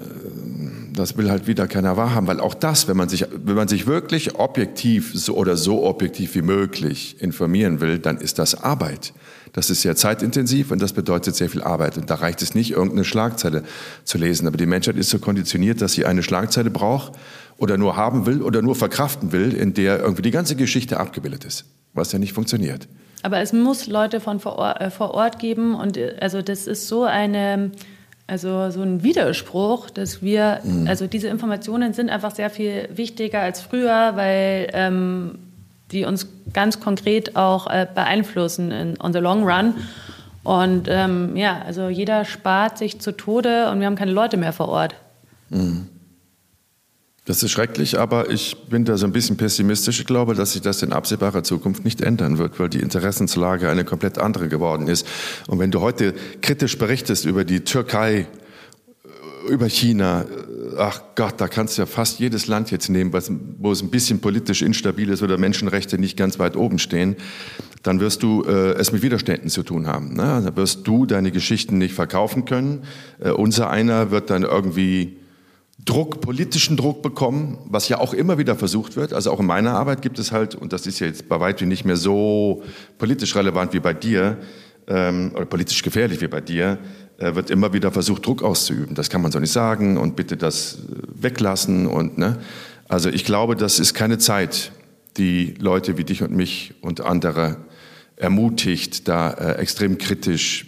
[0.94, 3.88] das will halt wieder keiner wahrhaben, weil auch das, wenn man sich, wenn man sich
[3.88, 9.14] wirklich objektiv so oder so objektiv wie möglich informieren will, dann ist das Arbeit.
[9.54, 11.98] Das ist sehr zeitintensiv und das bedeutet sehr viel Arbeit.
[11.98, 13.64] Und da reicht es nicht, irgendeine Schlagzeile
[14.04, 14.48] zu lesen.
[14.48, 17.14] Aber die Menschheit ist so konditioniert, dass sie eine Schlagzeile braucht
[17.58, 21.46] oder nur haben will oder nur verkraften will, in der irgendwie die ganze Geschichte abgebildet
[21.46, 22.88] ist, was ja nicht funktioniert.
[23.22, 26.68] Aber es muss Leute von vor Ort, äh, vor Ort geben und äh, also das
[26.68, 27.72] ist so eine
[28.26, 30.88] also so ein Widerspruch, dass wir, mhm.
[30.88, 35.40] also diese Informationen sind einfach sehr viel wichtiger als früher, weil ähm,
[35.94, 39.76] die uns ganz konkret auch äh, beeinflussen in, on the long run.
[40.44, 44.52] Und ähm, ja, also jeder spart sich zu Tode und wir haben keine Leute mehr
[44.52, 44.96] vor Ort.
[45.50, 45.88] Mhm.
[47.26, 50.02] Das ist schrecklich, aber ich bin da so ein bisschen pessimistisch.
[50.02, 53.86] Ich glaube, dass sich das in absehbarer Zukunft nicht ändern wird, weil die Interessenslage eine
[53.86, 55.08] komplett andere geworden ist.
[55.48, 58.28] Und wenn du heute kritisch berichtest über die Türkei,
[59.48, 60.26] äh, über China, äh,
[60.78, 63.14] ach Gott, da kannst du ja fast jedes Land jetzt nehmen,
[63.60, 67.16] wo es ein bisschen politisch instabil ist oder Menschenrechte nicht ganz weit oben stehen,
[67.84, 70.14] dann wirst du äh, es mit Widerständen zu tun haben.
[70.14, 70.42] Ne?
[70.44, 72.84] Dann wirst du deine Geschichten nicht verkaufen können.
[73.20, 75.18] Äh, unser einer wird dann irgendwie
[75.86, 79.14] Druck, politischen Druck bekommen, was ja auch immer wieder versucht wird.
[79.14, 81.68] Also auch in meiner Arbeit gibt es halt, und das ist ja jetzt bei weitem
[81.68, 82.64] nicht mehr so
[82.98, 84.38] politisch relevant wie bei dir,
[84.88, 86.78] ähm, oder politisch gefährlich wie bei dir,
[87.36, 88.96] wird immer wieder versucht, Druck auszuüben.
[88.96, 91.88] Das kann man so nicht sagen und bitte das äh, weglassen.
[91.88, 92.40] Und, ne?
[92.88, 94.72] Also ich glaube, das ist keine Zeit,
[95.18, 97.58] die Leute wie dich und mich und andere
[98.16, 100.66] ermutigt, da äh, extrem kritisch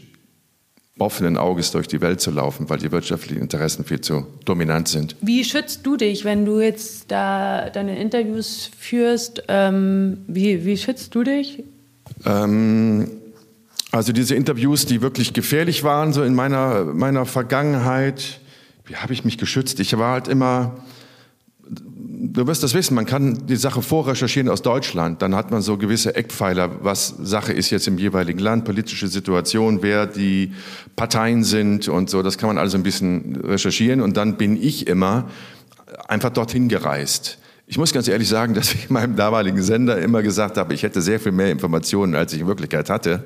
[0.97, 5.15] offenen Auges durch die Welt zu laufen, weil die wirtschaftlichen Interessen viel zu dominant sind.
[5.21, 9.43] Wie schützt du dich, wenn du jetzt da deine Interviews führst?
[9.49, 11.63] Ähm, wie, wie schützt du dich?
[12.25, 13.09] Ähm,
[13.91, 18.39] also diese Interviews, die wirklich gefährlich waren, so in meiner, meiner Vergangenheit,
[18.85, 19.79] wie habe ich mich geschützt?
[19.79, 20.83] Ich war halt immer
[22.35, 25.21] du wirst das wissen, man kann die Sache vorrecherchieren aus Deutschland.
[25.21, 29.81] Dann hat man so gewisse Eckpfeiler, was Sache ist jetzt im jeweiligen Land, politische Situation,
[29.81, 30.53] wer die
[30.95, 32.21] Parteien sind und so.
[32.21, 34.01] Das kann man also ein bisschen recherchieren.
[34.01, 35.29] Und dann bin ich immer
[36.07, 37.37] einfach dorthin gereist.
[37.67, 41.01] Ich muss ganz ehrlich sagen, dass ich meinem damaligen Sender immer gesagt habe, ich hätte
[41.01, 43.23] sehr viel mehr Informationen, als ich in Wirklichkeit hatte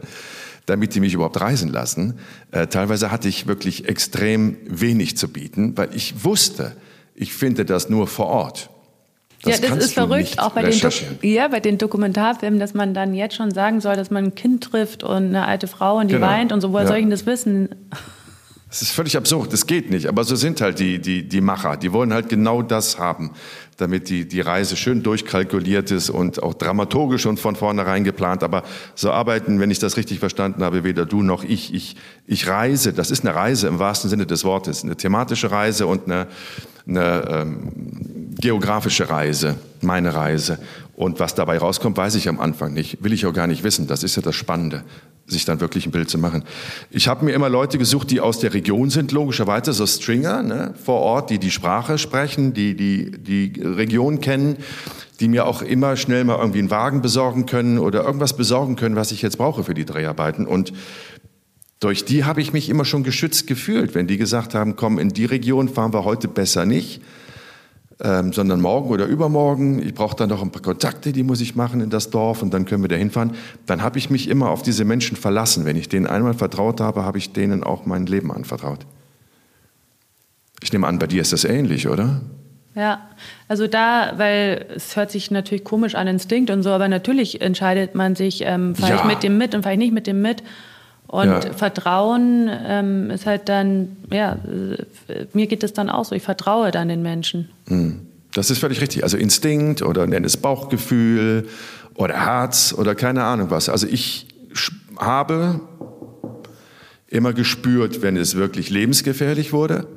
[0.70, 2.20] damit die mich überhaupt reisen lassen.
[2.52, 6.76] Äh, teilweise hatte ich wirklich extrem wenig zu bieten, weil ich wusste,
[7.16, 8.70] ich finde das nur vor Ort.
[9.44, 10.92] Das ja, das ist verrückt, auch bei den,
[11.22, 14.66] ja, bei den Dokumentarfilmen, dass man dann jetzt schon sagen soll, dass man ein Kind
[14.66, 16.28] trifft und eine alte Frau und die genau.
[16.28, 16.74] weint und so.
[16.74, 16.88] Woher ja.
[16.90, 17.70] soll ich denn das wissen?
[18.70, 20.06] Das ist völlig absurd, das geht nicht.
[20.06, 21.76] Aber so sind halt die, die, die Macher.
[21.76, 23.32] Die wollen halt genau das haben,
[23.78, 28.44] damit die, die Reise schön durchkalkuliert ist und auch dramaturgisch und von vornherein geplant.
[28.44, 28.62] Aber
[28.94, 31.74] so arbeiten, wenn ich das richtig verstanden habe, weder du noch ich.
[31.74, 31.96] Ich,
[32.28, 34.84] ich reise, das ist eine Reise im wahrsten Sinne des Wortes.
[34.84, 36.28] Eine thematische Reise und eine,
[36.88, 40.60] eine ähm, geografische Reise, meine Reise.
[40.96, 43.04] Und was dabei rauskommt, weiß ich am Anfang nicht.
[43.04, 43.88] Will ich auch gar nicht wissen.
[43.88, 44.84] Das ist ja das Spannende,
[45.30, 46.44] sich dann wirklich ein Bild zu machen.
[46.90, 50.74] Ich habe mir immer Leute gesucht, die aus der Region sind, logischerweise, so Stringer ne,
[50.84, 54.58] vor Ort, die die Sprache sprechen, die die, die Region kennen,
[55.20, 58.96] die mir auch immer schnell mal irgendwie einen Wagen besorgen können oder irgendwas besorgen können,
[58.96, 60.48] was ich jetzt brauche für die Dreharbeiten.
[60.48, 60.74] Und
[61.80, 65.10] durch die habe ich mich immer schon geschützt gefühlt, wenn die gesagt haben, komm, in
[65.10, 67.02] die Region fahren wir heute besser nicht
[68.02, 69.82] ähm, sondern morgen oder übermorgen.
[69.86, 72.54] Ich brauche dann noch ein paar Kontakte, die muss ich machen in das Dorf und
[72.54, 73.32] dann können wir da hinfahren.
[73.66, 75.66] Dann habe ich mich immer auf diese Menschen verlassen.
[75.66, 78.86] Wenn ich denen einmal vertraut habe, habe ich denen auch mein Leben anvertraut.
[80.62, 82.22] Ich nehme an, bei dir ist das ähnlich, oder?
[82.76, 83.10] Ja,
[83.48, 87.96] also da, weil es hört sich natürlich komisch an, Instinkt und so, aber natürlich entscheidet
[87.96, 89.00] man sich, ähm, fahre ja.
[89.00, 90.44] ich mit dem mit und fahre ich nicht mit dem mit.
[91.10, 91.42] Und ja.
[91.54, 94.38] Vertrauen ähm, ist halt dann, ja,
[95.34, 97.50] mir geht es dann auch so, ich vertraue dann den Menschen.
[97.68, 98.02] Hm.
[98.34, 99.04] Das ist völlig richtig.
[99.04, 101.48] Also Instinkt oder nenn es Bauchgefühl
[101.96, 103.70] oder Herz oder keine Ahnung was.
[103.70, 104.28] Also ich
[105.00, 105.62] habe
[107.08, 109.88] immer gespürt, wenn es wirklich lebensgefährlich wurde.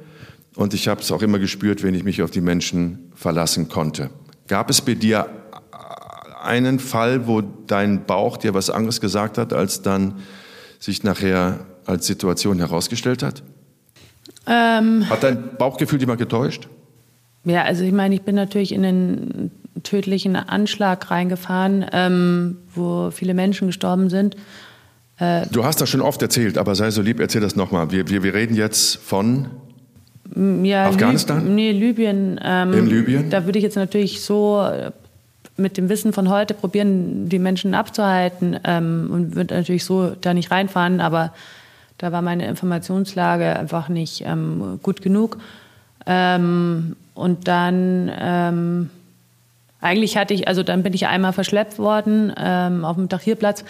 [0.57, 4.09] Und ich habe es auch immer gespürt, wenn ich mich auf die Menschen verlassen konnte.
[4.49, 5.27] Gab es bei dir
[6.43, 10.15] einen Fall, wo dein Bauch dir was anderes gesagt hat, als dann
[10.83, 13.43] sich nachher als Situation herausgestellt hat?
[14.47, 16.69] Ähm, hat dein Bauchgefühl dich mal getäuscht?
[17.45, 19.51] Ja, also ich meine, ich bin natürlich in den
[19.85, 24.37] tödlichen Anschlag reingefahren, ähm, wo viele Menschen gestorben sind.
[25.19, 27.93] Äh, du hast das schon oft erzählt, aber sei so lieb, erzähl das nochmal.
[27.93, 29.51] Wir, wir, wir reden jetzt von
[30.65, 31.45] ja, Afghanistan?
[31.45, 32.41] Lib nee, Libyen.
[32.43, 33.31] Ähm, In Libyen?
[33.31, 34.67] Da würde ich jetzt natürlich so
[35.57, 40.35] mit dem Wissen von heute probieren, die Menschen abzuhalten ähm, und würde natürlich so da
[40.35, 41.33] nicht reinfahren, aber
[41.99, 45.39] da war meine Informationslage einfach nicht ähm, gut genug.
[46.07, 48.91] Ähm, und dann ähm,
[49.81, 53.65] eigentlich hatte ich, also dann bin ich einmal verschleppt worden ähm, auf dem Tahrirplatz.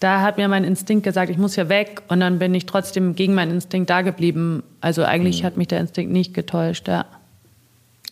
[0.00, 2.02] Da hat mir mein Instinkt gesagt, ich muss hier weg.
[2.08, 4.62] Und dann bin ich trotzdem gegen meinen Instinkt da geblieben.
[4.80, 5.46] Also eigentlich mhm.
[5.46, 7.06] hat mich der Instinkt nicht getäuscht, ja.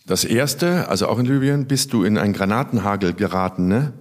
[0.05, 3.93] Das erste, also auch in Libyen, bist du in einen Granatenhagel geraten, ne?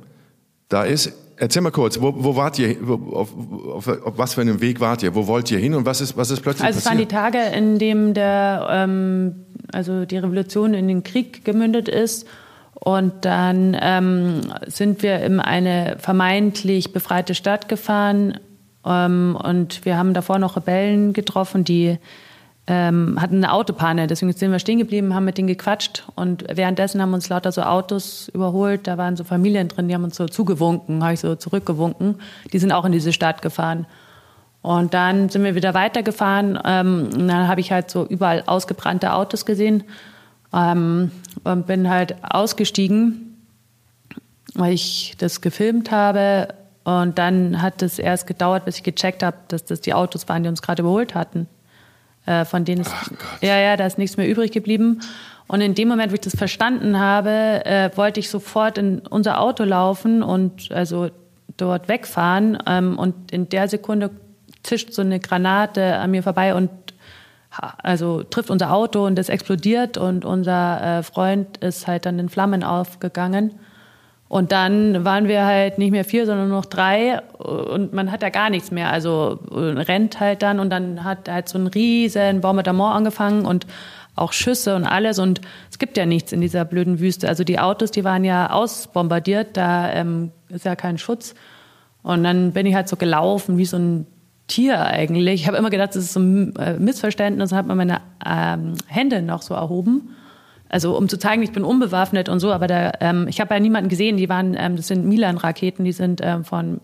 [0.69, 3.31] Da ist, erzähl mal kurz, wo, wo wart ihr, wo, auf,
[3.69, 5.15] auf, auf, was für einem Weg wart ihr?
[5.15, 7.13] Wo wollt ihr hin und was ist, was ist plötzlich also passiert?
[7.13, 11.45] Also es waren die Tage, in dem der, ähm, also die Revolution in den Krieg
[11.45, 12.27] gemündet ist.
[12.75, 18.41] Und dann ähm, sind wir in eine vermeintlich befreite Stadt gefahren.
[18.85, 21.99] Ähm, und wir haben davor noch Rebellen getroffen, die
[22.69, 27.03] ähm, hatten eine Autopanne, deswegen sind wir stehen geblieben, haben mit denen gequatscht und währenddessen
[27.03, 30.27] haben uns lauter so Autos überholt, da waren so Familien drin, die haben uns so
[30.27, 32.21] zugewunken, habe ich so zurückgewunken,
[32.53, 33.87] die sind auch in diese Stadt gefahren.
[34.63, 36.57] Und dann sind wir wieder weitergefahren.
[36.65, 39.83] Ähm, und dann habe ich halt so überall ausgebrannte Autos gesehen
[40.55, 41.11] ähm,
[41.43, 43.43] und bin halt ausgestiegen,
[44.55, 46.55] weil ich das gefilmt habe.
[46.85, 50.45] Und dann hat es erst gedauert, bis ich gecheckt habe, dass das die Autos waren,
[50.45, 51.49] die uns gerade überholt hatten
[52.27, 52.93] äh, von denen ist,
[53.41, 55.01] ja, ja, da ist nichts mehr übrig geblieben.
[55.49, 59.41] Und in dem Moment, wo ich das verstanden habe, äh, wollte ich sofort in unser
[59.41, 61.11] Auto laufen und also
[61.57, 62.59] dort wegfahren.
[62.67, 64.11] Ähm, und in der Sekunde
[64.63, 66.71] zischt so eine Granate an mir vorbei und
[67.83, 72.29] also trifft unser Auto und es explodiert und unser äh, Freund ist halt dann in
[72.29, 73.53] Flammen aufgegangen.
[74.33, 78.23] Und dann waren wir halt nicht mehr vier, sondern nur noch drei und man hat
[78.23, 78.91] ja gar nichts mehr.
[78.91, 83.67] Also rennt halt dann und dann hat halt so ein riesen Bombardement angefangen und
[84.17, 87.29] auch Schüsse und alles und es gibt ja nichts in dieser blöden Wüste.
[87.29, 91.35] Also die Autos, die waren ja ausbombardiert, da ähm, ist ja kein Schutz.
[92.03, 94.07] Und dann bin ich halt so gelaufen wie so ein
[94.47, 95.43] Tier eigentlich.
[95.43, 99.21] Ich habe immer gedacht, das ist so ein äh, Missverständnis und habe meine ähm, Hände
[99.21, 100.15] noch so erhoben
[100.73, 103.61] also um zu zeigen, ich bin unbewaffnet und so, aber da, ähm, ich habe ja
[103.61, 106.81] niemanden gesehen, die waren, ähm, das sind Milan-Raketen, die sind ähm, von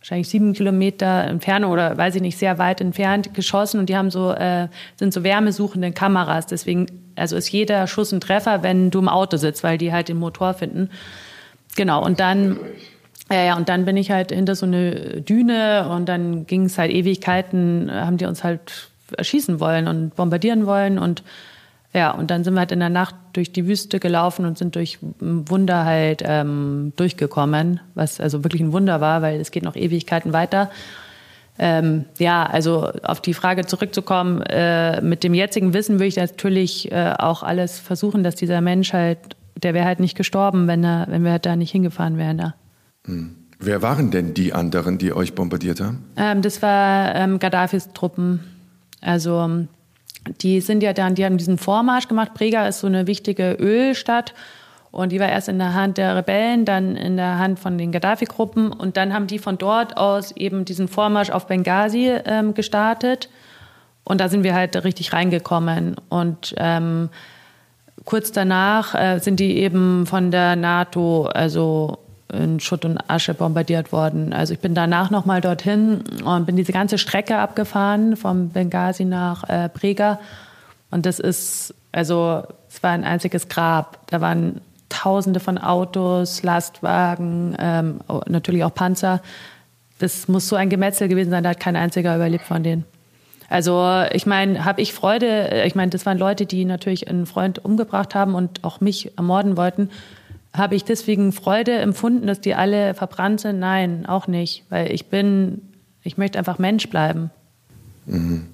[0.00, 4.10] wahrscheinlich sieben Kilometer Entfernung oder weiß ich nicht, sehr weit entfernt geschossen und die haben
[4.10, 6.46] so, äh, sind so wärmesuchende Kameras.
[6.46, 10.08] Deswegen, also ist jeder Schuss ein Treffer, wenn du im Auto sitzt, weil die halt
[10.08, 10.88] den Motor finden.
[11.76, 12.58] Genau, und dann,
[13.30, 16.78] ja, ja, und dann bin ich halt hinter so eine Düne und dann ging es
[16.78, 21.22] halt Ewigkeiten, haben die uns halt erschießen wollen und bombardieren wollen und
[21.96, 24.74] ja, und dann sind wir halt in der Nacht durch die Wüste gelaufen und sind
[24.74, 29.76] durch Wunder halt ähm, durchgekommen, was also wirklich ein Wunder war, weil es geht noch
[29.76, 30.70] Ewigkeiten weiter.
[31.58, 36.92] Ähm, ja, also auf die Frage zurückzukommen, äh, mit dem jetzigen Wissen würde ich natürlich
[36.92, 39.18] äh, auch alles versuchen, dass dieser Mensch halt,
[39.56, 42.36] der wäre halt nicht gestorben, wenn, er, wenn wir halt da nicht hingefahren wären.
[42.36, 42.54] Da.
[43.06, 43.36] Hm.
[43.58, 46.04] Wer waren denn die anderen, die euch bombardiert haben?
[46.18, 48.40] Ähm, das war ähm, Gaddafis Truppen.
[49.00, 49.66] Also
[50.40, 52.34] die sind ja dann, die haben diesen Vormarsch gemacht.
[52.34, 54.34] Prega ist so eine wichtige Ölstadt.
[54.90, 57.92] Und die war erst in der Hand der Rebellen, dann in der Hand von den
[57.92, 58.72] Gaddafi-Gruppen.
[58.72, 63.28] Und dann haben die von dort aus eben diesen Vormarsch auf Benghazi ähm, gestartet.
[64.04, 65.96] Und da sind wir halt richtig reingekommen.
[66.08, 67.10] Und ähm,
[68.04, 71.98] kurz danach äh, sind die eben von der NATO, also
[72.32, 74.32] in Schutt und Asche bombardiert worden.
[74.32, 79.48] Also ich bin danach nochmal dorthin und bin diese ganze Strecke abgefahren, vom Benghazi nach
[79.48, 80.18] äh, Brega.
[80.90, 84.06] Und das ist, also es war ein einziges Grab.
[84.08, 89.20] Da waren Tausende von Autos, Lastwagen, ähm, natürlich auch Panzer.
[89.98, 92.84] Das muss so ein Gemetzel gewesen sein, da hat kein einziger überlebt von denen.
[93.48, 97.64] Also ich meine, habe ich Freude, ich meine, das waren Leute, die natürlich einen Freund
[97.64, 99.90] umgebracht haben und auch mich ermorden wollten.
[100.56, 103.58] Habe ich deswegen Freude empfunden, dass die alle verbrannt sind?
[103.58, 105.62] Nein, auch nicht, weil ich bin,
[106.02, 107.30] ich möchte einfach Mensch bleiben.
[108.06, 108.46] Mhm.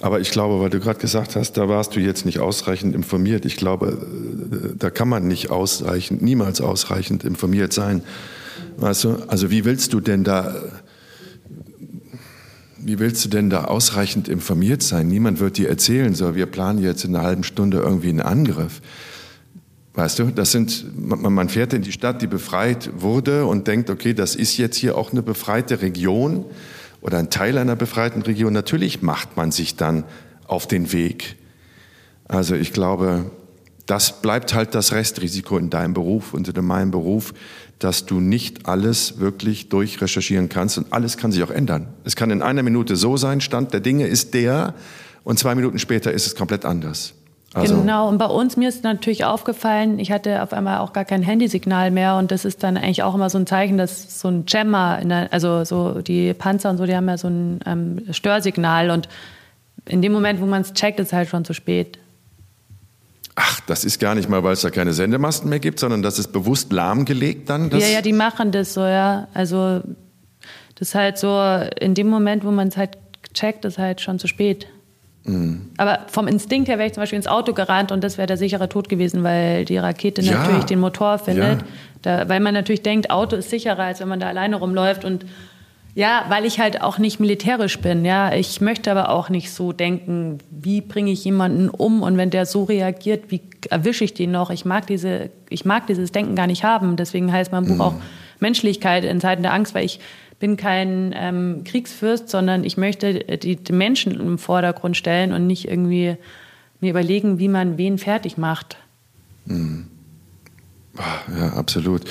[0.00, 3.44] Aber ich glaube, weil du gerade gesagt hast, da warst du jetzt nicht ausreichend informiert.
[3.44, 3.98] Ich glaube,
[4.78, 8.02] da kann man nicht ausreichend, niemals ausreichend informiert sein.
[8.78, 10.54] Weißt du, also wie willst du denn da,
[12.78, 15.08] wie willst du denn da ausreichend informiert sein?
[15.08, 18.80] Niemand wird dir erzählen, so, wir planen jetzt in einer halben Stunde irgendwie einen Angriff.
[19.98, 24.14] Weißt du, das sind, man fährt in die Stadt, die befreit wurde und denkt, okay,
[24.14, 26.44] das ist jetzt hier auch eine befreite Region
[27.00, 30.04] oder ein Teil einer befreiten Region, natürlich macht man sich dann
[30.46, 31.34] auf den Weg.
[32.28, 33.28] Also ich glaube,
[33.86, 37.34] das bleibt halt das Restrisiko in deinem Beruf und in meinem Beruf,
[37.80, 41.88] dass du nicht alles wirklich durchrecherchieren kannst und alles kann sich auch ändern.
[42.04, 44.76] Es kann in einer Minute so sein, Stand der Dinge ist der
[45.24, 47.14] und zwei Minuten später ist es komplett anders.
[47.60, 51.04] Also genau, und bei uns, mir ist natürlich aufgefallen, ich hatte auf einmal auch gar
[51.04, 54.28] kein Handysignal mehr und das ist dann eigentlich auch immer so ein Zeichen, dass so
[54.28, 58.12] ein Jammer, der, also so die Panzer und so, die haben ja so ein ähm,
[58.12, 59.08] Störsignal und
[59.86, 61.98] in dem Moment, wo man es checkt, ist es halt schon zu spät.
[63.34, 66.18] Ach, das ist gar nicht mal, weil es da keine Sendemasten mehr gibt, sondern das
[66.18, 67.70] ist bewusst lahmgelegt dann?
[67.70, 69.28] ja, ja, die machen das so, ja.
[69.32, 69.80] Also
[70.74, 71.40] das ist halt so,
[71.80, 72.98] in dem Moment, wo man es halt
[73.34, 74.66] checkt, ist halt schon zu spät.
[75.28, 75.70] Mhm.
[75.76, 78.36] Aber vom Instinkt her wäre ich zum Beispiel ins Auto gerannt und das wäre der
[78.36, 80.38] sichere Tod gewesen, weil die Rakete ja.
[80.38, 81.60] natürlich den Motor findet.
[81.60, 81.66] Ja.
[82.02, 85.04] Da, weil man natürlich denkt, Auto ist sicherer, als wenn man da alleine rumläuft.
[85.04, 85.26] Und
[85.94, 88.04] ja, weil ich halt auch nicht militärisch bin.
[88.04, 92.30] Ja, ich möchte aber auch nicht so denken, wie bringe ich jemanden um und wenn
[92.30, 94.50] der so reagiert, wie erwische ich den noch?
[94.50, 96.96] Ich mag diese, ich mag dieses Denken gar nicht haben.
[96.96, 97.80] Deswegen heißt mein Buch mhm.
[97.80, 97.94] auch
[98.38, 99.98] Menschlichkeit in Zeiten der Angst, weil ich
[100.38, 105.68] bin kein ähm, Kriegsfürst, sondern ich möchte die, die, Menschen im Vordergrund stellen und nicht
[105.68, 106.16] irgendwie
[106.80, 108.76] mir überlegen, wie man wen fertig macht.
[109.46, 109.88] Mhm.
[111.38, 112.02] Ja, absolut.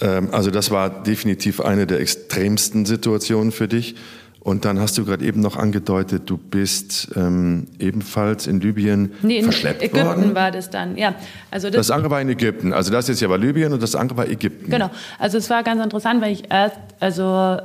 [0.00, 3.96] Ähm, also das war definitiv eine der extremsten Situationen für dich.
[4.40, 9.38] Und dann hast du gerade eben noch angedeutet, du bist ähm, ebenfalls in Libyen nee,
[9.38, 10.34] in verschleppt Ägypten worden.
[10.34, 11.14] war das dann, ja.
[11.50, 12.74] Also das, das andere war in Ägypten.
[12.74, 14.70] Also das jetzt ja war Libyen und das andere war Ägypten.
[14.70, 14.90] Genau.
[15.18, 17.58] Also es war ganz interessant, weil ich erst, also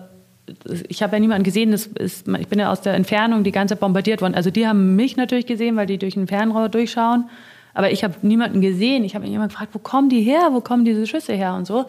[0.88, 3.76] ich habe ja niemanden gesehen, das ist, ich bin ja aus der Entfernung die ganze
[3.76, 4.36] Zeit bombardiert worden.
[4.36, 7.30] Also die haben mich natürlich gesehen, weil die durch ein Fernrohr durchschauen.
[7.74, 9.04] Aber ich habe niemanden gesehen.
[9.04, 10.50] Ich habe mich immer gefragt, wo kommen die her?
[10.52, 11.86] Wo kommen diese Schüsse her und so.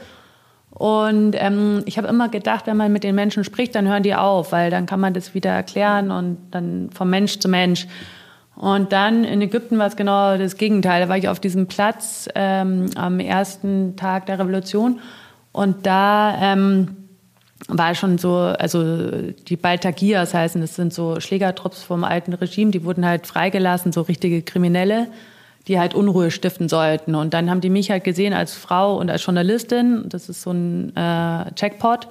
[0.71, 4.15] Und ähm, ich habe immer gedacht, wenn man mit den Menschen spricht, dann hören die
[4.15, 7.89] auf, weil dann kann man das wieder erklären und dann vom Mensch zu Mensch.
[8.55, 11.03] Und dann in Ägypten war es genau das Gegenteil.
[11.03, 15.01] Da war ich auf diesem Platz ähm, am ersten Tag der Revolution
[15.53, 17.00] und da ähm,
[17.73, 19.09] war schon so, also
[19.49, 24.03] die Baltagias heißen, das sind so Schlägertrupps vom alten Regime, die wurden halt freigelassen, so
[24.03, 25.09] richtige Kriminelle,
[25.69, 27.15] die halt Unruhe stiften sollten.
[27.15, 30.53] Und dann haben die mich halt gesehen als Frau und als Journalistin, das ist so
[30.53, 32.09] ein äh, Checkpot.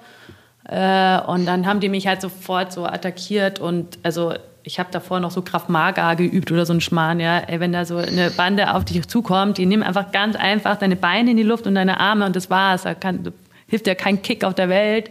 [0.65, 4.33] Äh, und dann haben die mich halt sofort so attackiert und also
[4.63, 7.39] ich habe davor noch so Kraft Maga geübt oder so ein Schmarrn, ja.
[7.39, 10.95] Ey, wenn da so eine Bande auf dich zukommt, die nehmen einfach ganz einfach deine
[10.95, 12.83] Beine in die Luft und deine Arme und das war's.
[12.83, 13.33] Da kann,
[13.67, 15.09] hilft ja kein Kick auf der Welt.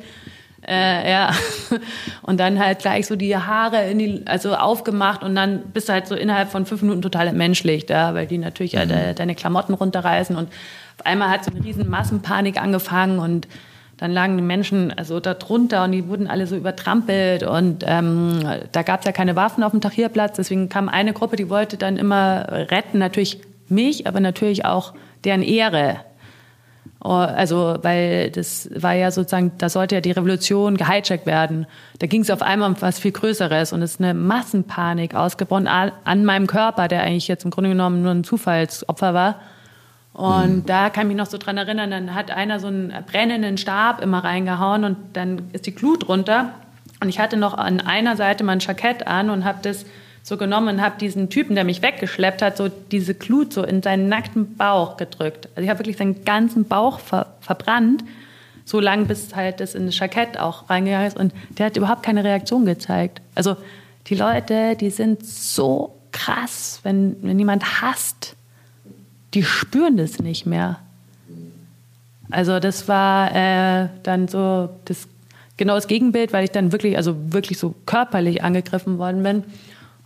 [0.69, 1.31] Äh, ja.
[2.23, 5.95] Und dann halt gleich so die Haare in die, also aufgemacht und dann bist du
[5.95, 8.79] halt so innerhalb von fünf Minuten total entmenschlicht, ja, weil die natürlich mhm.
[8.79, 10.49] halt deine Klamotten runterreißen und
[10.99, 13.49] auf einmal hat so eine riesen Massenpanik angefangen und
[13.97, 18.41] dann lagen die Menschen also da drunter und die wurden alle so übertrampelt und ähm,
[18.71, 21.79] da gab es ja keine Waffen auf dem Tahrirplatz, deswegen kam eine Gruppe, die wollte
[21.79, 24.93] dann immer retten, natürlich mich, aber natürlich auch
[25.25, 25.97] deren Ehre.
[27.01, 31.67] Oh, also, weil das war ja sozusagen, da sollte ja die Revolution gehijackt werden.
[32.01, 35.69] Da ging es auf einmal um was viel Größeres und es ist eine Massenpanik ausgebrochen
[35.69, 39.37] an meinem Körper, der eigentlich jetzt im Grunde genommen nur ein Zufallsopfer war.
[40.13, 40.67] Und mhm.
[40.67, 44.03] da kann ich mich noch so dran erinnern, dann hat einer so einen brennenden Stab
[44.03, 46.51] immer reingehauen und dann ist die Glut runter.
[47.01, 49.87] Und ich hatte noch an einer Seite mein Jackett an und habe das
[50.29, 53.83] so genommen und habe diesen Typen, der mich weggeschleppt hat, so diese Glut so in
[53.83, 55.49] seinen nackten Bauch gedrückt.
[55.55, 58.05] Also ich habe wirklich seinen ganzen Bauch ver verbrannt,
[58.67, 61.17] so lange bis halt das in das Jackett auch reingegangen ist.
[61.17, 63.23] Und der hat überhaupt keine Reaktion gezeigt.
[63.35, 63.57] Also
[64.09, 68.37] die Leute, die sind so krass, wenn, wenn jemand hasst,
[69.33, 70.79] die spüren das nicht mehr.
[72.31, 75.09] Also das war äh, dann so das
[75.57, 79.45] genau das Gegenbild, weil ich dann wirklich, also wirklich so körperlich angegriffen worden bin.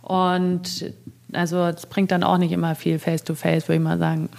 [0.03, 0.93] Und
[1.31, 4.29] also es bringt dann auch nicht immer viel Face-to-Face, würde ich mal sagen.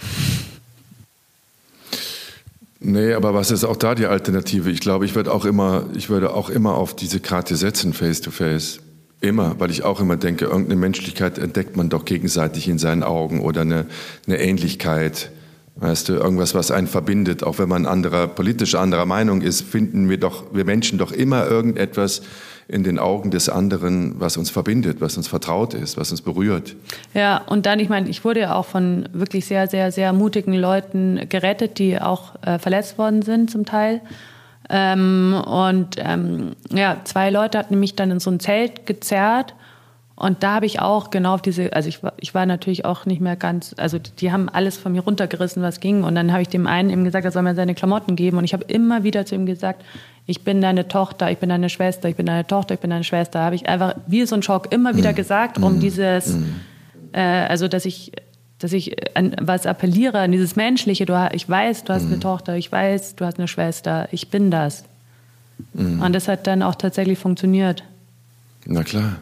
[2.79, 4.69] Nee, aber was ist auch da die Alternative?
[4.69, 8.79] Ich glaube, ich würde auch immer, ich würde auch immer auf diese Karte setzen, Face-to-Face.
[9.21, 13.41] Immer, weil ich auch immer denke, irgendeine Menschlichkeit entdeckt man doch gegenseitig in seinen Augen
[13.41, 13.87] oder eine,
[14.27, 15.31] eine Ähnlichkeit.
[15.77, 20.07] Weißt du, irgendwas, was einen verbindet, auch wenn man anderer, politisch anderer Meinung ist, finden
[20.07, 22.21] wir doch, wir Menschen doch immer irgendetwas,
[22.67, 26.75] in den Augen des anderen, was uns verbindet, was uns vertraut ist, was uns berührt.
[27.13, 30.53] Ja, und dann, ich meine, ich wurde ja auch von wirklich sehr, sehr, sehr mutigen
[30.53, 34.01] Leuten gerettet, die auch äh, verletzt worden sind zum Teil.
[34.69, 39.53] Ähm, und ähm, ja, zwei Leute hatten mich dann in so ein Zelt gezerrt.
[40.17, 43.05] Und da habe ich auch genau auf diese, also ich war, ich war natürlich auch
[43.05, 46.03] nicht mehr ganz, also die haben alles von mir runtergerissen, was ging.
[46.03, 48.37] Und dann habe ich dem einen eben gesagt, er soll mir seine Klamotten geben.
[48.37, 49.83] Und ich habe immer wieder zu ihm gesagt,
[50.25, 53.03] ich bin deine Tochter, ich bin deine Schwester, ich bin deine Tochter, ich bin deine
[53.03, 53.41] Schwester.
[53.41, 55.15] Habe ich einfach wie so ein Schock immer wieder mhm.
[55.15, 55.79] gesagt, um mhm.
[55.81, 56.61] dieses, mhm.
[57.11, 58.13] äh, also dass ich,
[58.59, 61.05] dass ich an was appelliere, an dieses Menschliche.
[61.05, 64.49] Du, ich weiß, du hast eine Tochter, ich weiß, du hast eine Schwester, ich bin
[64.49, 64.85] das.
[65.73, 67.83] Und das hat dann auch tatsächlich funktioniert.
[68.65, 69.19] Na klar.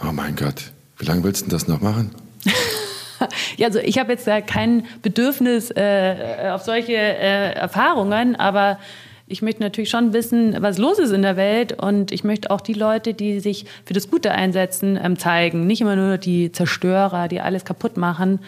[0.00, 2.14] Oh mein Gott, wie lange willst du das noch machen?
[3.56, 8.78] ja, also ich habe jetzt da kein Bedürfnis äh, auf solche äh, Erfahrungen, aber
[9.26, 12.60] ich möchte natürlich schon wissen, was los ist in der Welt und ich möchte auch
[12.60, 15.66] die Leute, die sich für das Gute einsetzen, ähm, zeigen.
[15.66, 18.38] Nicht immer nur die Zerstörer, die alles kaputt machen,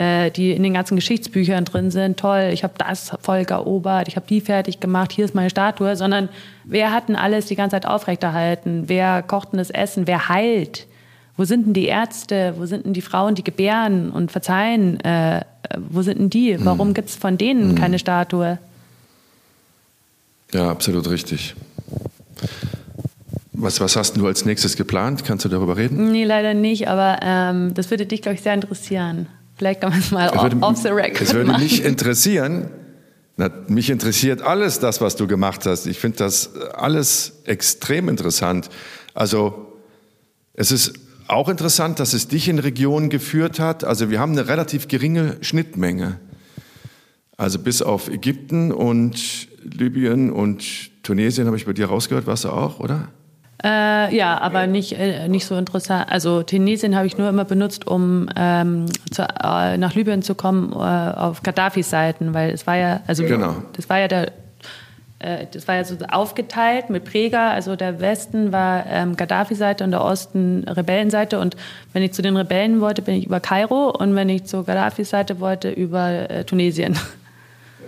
[0.00, 2.18] äh, die in den ganzen Geschichtsbüchern drin sind.
[2.18, 5.94] Toll, ich habe das Volk erobert, ich habe die fertig gemacht, hier ist meine Statue,
[5.94, 6.30] sondern
[6.64, 8.84] wer hat denn alles die ganze Zeit aufrechterhalten?
[8.86, 10.06] Wer kocht denn das Essen?
[10.06, 10.86] Wer heilt?
[11.36, 12.54] Wo sind denn die Ärzte?
[12.56, 15.00] Wo sind denn die Frauen, die gebären und verzeihen?
[15.00, 15.42] Äh,
[15.76, 16.56] wo sind denn die?
[16.64, 16.94] Warum hm.
[16.94, 17.74] gibt es von denen hm.
[17.74, 18.58] keine Statue?
[20.52, 21.54] Ja, absolut richtig.
[23.52, 25.26] Was, was hast du als nächstes geplant?
[25.26, 26.10] Kannst du darüber reden?
[26.10, 29.26] Nee, leider nicht, aber ähm, das würde dich, glaube ich, sehr interessieren.
[29.60, 31.62] Vielleicht kann man es mal würde, off the record Es würde machen.
[31.62, 32.70] mich interessieren,
[33.36, 35.84] na, mich interessiert alles das, was du gemacht hast.
[35.84, 38.70] Ich finde das alles extrem interessant.
[39.12, 39.76] Also
[40.54, 40.94] es ist
[41.28, 43.84] auch interessant, dass es dich in Regionen geführt hat.
[43.84, 46.18] Also wir haben eine relativ geringe Schnittmenge.
[47.36, 52.48] Also bis auf Ägypten und Libyen und Tunesien habe ich bei dir rausgehört, warst du
[52.48, 53.08] auch, oder?
[53.62, 56.06] Äh, ja, aber nicht, äh, nicht so interessant.
[56.10, 60.72] Also Tunesien habe ich nur immer benutzt, um ähm, zu, äh, nach Libyen zu kommen
[60.72, 63.56] äh, auf Gaddafis Seiten, weil es war ja, also genau.
[63.74, 64.32] das war ja der
[65.20, 69.90] äh, das war ja so aufgeteilt mit Präger, also der Westen war ähm, Gaddafi-Seite und
[69.90, 71.38] der Osten Rebellenseite.
[71.38, 71.56] Und
[71.92, 75.38] wenn ich zu den Rebellen wollte, bin ich über Kairo und wenn ich zur Gaddafi-Seite
[75.38, 76.98] wollte, über äh, Tunesien.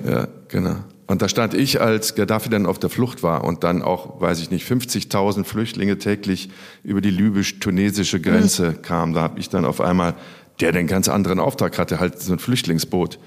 [0.04, 0.76] Ja, genau.
[1.12, 4.40] Und da stand ich, als Gaddafi dann auf der Flucht war und dann auch, weiß
[4.40, 6.48] ich nicht, 50.000 Flüchtlinge täglich
[6.82, 8.80] über die libysch-tunesische Grenze mhm.
[8.80, 9.12] kamen.
[9.12, 10.14] Da habe ich dann auf einmal,
[10.62, 13.18] der den ganz anderen Auftrag hatte, halt so ein Flüchtlingsboot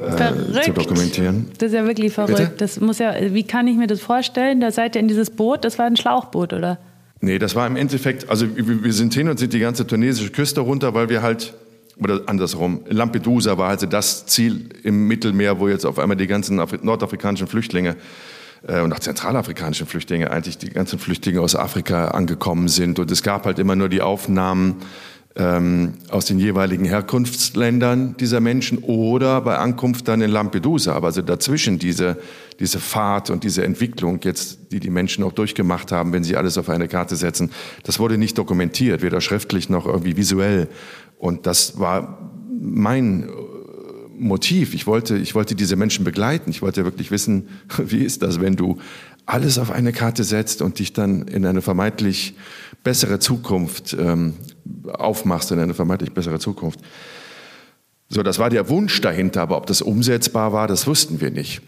[0.00, 1.50] äh, zu dokumentieren.
[1.58, 2.38] Das ist ja wirklich verrückt.
[2.38, 2.52] Bitte?
[2.56, 4.60] Das muss ja, wie kann ich mir das vorstellen?
[4.60, 6.78] Da seid ihr in dieses Boot, das war ein Schlauchboot, oder?
[7.20, 10.60] Nee, das war im Endeffekt, also wir sind hin und sind die ganze tunesische Küste
[10.60, 11.52] runter, weil wir halt
[12.00, 16.56] oder andersrum, Lampedusa war also das Ziel im Mittelmeer, wo jetzt auf einmal die ganzen
[16.56, 17.96] nordafrikanischen Flüchtlinge
[18.66, 22.98] äh, und auch zentralafrikanischen Flüchtlinge, eigentlich die ganzen Flüchtlinge aus Afrika angekommen sind.
[22.98, 24.76] Und es gab halt immer nur die Aufnahmen
[25.36, 30.94] ähm, aus den jeweiligen Herkunftsländern dieser Menschen oder bei Ankunft dann in Lampedusa.
[30.94, 32.16] Aber also dazwischen diese,
[32.58, 36.58] diese Fahrt und diese Entwicklung jetzt, die die Menschen auch durchgemacht haben, wenn sie alles
[36.58, 37.52] auf eine Karte setzen,
[37.84, 40.68] das wurde nicht dokumentiert, weder schriftlich noch irgendwie visuell.
[41.18, 43.32] Und das war mein äh,
[44.18, 44.74] Motiv.
[44.74, 46.50] Ich wollte, ich wollte diese Menschen begleiten.
[46.50, 47.48] Ich wollte wirklich wissen,
[47.78, 48.78] wie ist das, wenn du
[49.26, 52.34] alles auf eine Karte setzt und dich dann in eine vermeintlich
[52.82, 54.34] bessere Zukunft ähm,
[54.90, 56.80] aufmachst, in eine vermeintlich bessere Zukunft.
[58.08, 61.60] So, das war der Wunsch dahinter, aber ob das umsetzbar war, das wussten wir nicht.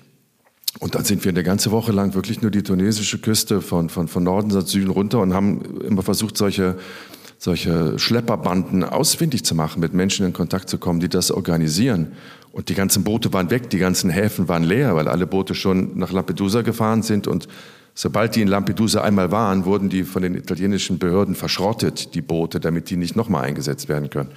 [0.79, 4.09] Und dann sind wir eine ganze Woche lang wirklich nur die tunesische Küste von, von,
[4.09, 6.79] von Norden nach Süden runter und haben immer versucht, solche
[7.43, 12.13] solche Schlepperbanden ausfindig zu machen, mit Menschen in Kontakt zu kommen, die das organisieren.
[12.53, 15.97] Und die ganzen Boote waren weg, die ganzen Häfen waren leer, weil alle Boote schon
[15.97, 17.27] nach Lampedusa gefahren sind.
[17.27, 17.49] Und
[17.95, 22.61] sobald die in Lampedusa einmal waren, wurden die von den italienischen Behörden verschrottet, die Boote,
[22.61, 24.33] damit die nicht nochmal eingesetzt werden können.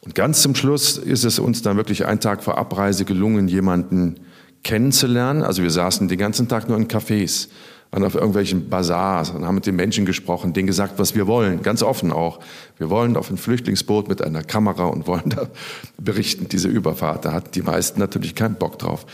[0.00, 4.20] Und ganz zum Schluss ist es uns dann wirklich einen Tag vor Abreise gelungen, jemanden
[4.62, 5.42] kennenzulernen.
[5.42, 7.48] Also wir saßen den ganzen Tag nur in Cafés
[7.90, 11.62] waren auf irgendwelchen Bazars und haben mit den Menschen gesprochen, denen gesagt, was wir wollen,
[11.62, 12.40] ganz offen auch.
[12.76, 15.48] Wir wollen auf ein Flüchtlingsboot mit einer Kamera und wollen da
[15.96, 17.24] berichten, diese Überfahrt.
[17.24, 19.06] Da hatten die meisten natürlich keinen Bock drauf.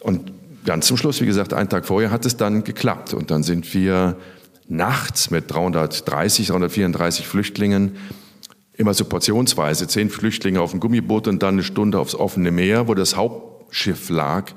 [0.00, 0.32] Und
[0.64, 3.14] ganz zum Schluss, wie gesagt, einen Tag vorher hat es dann geklappt.
[3.14, 4.16] Und dann sind wir
[4.68, 7.96] nachts mit 330, 334 Flüchtlingen
[8.76, 12.88] immer so portionsweise, zehn Flüchtlinge auf dem Gummiboot und dann eine Stunde aufs offene Meer,
[12.88, 14.52] wo das Hauptschiff lag.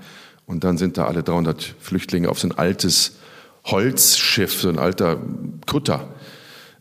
[0.45, 3.18] Und dann sind da alle 300 Flüchtlinge auf so ein altes
[3.65, 5.19] Holzschiff, so ein alter
[5.65, 6.09] Kutter,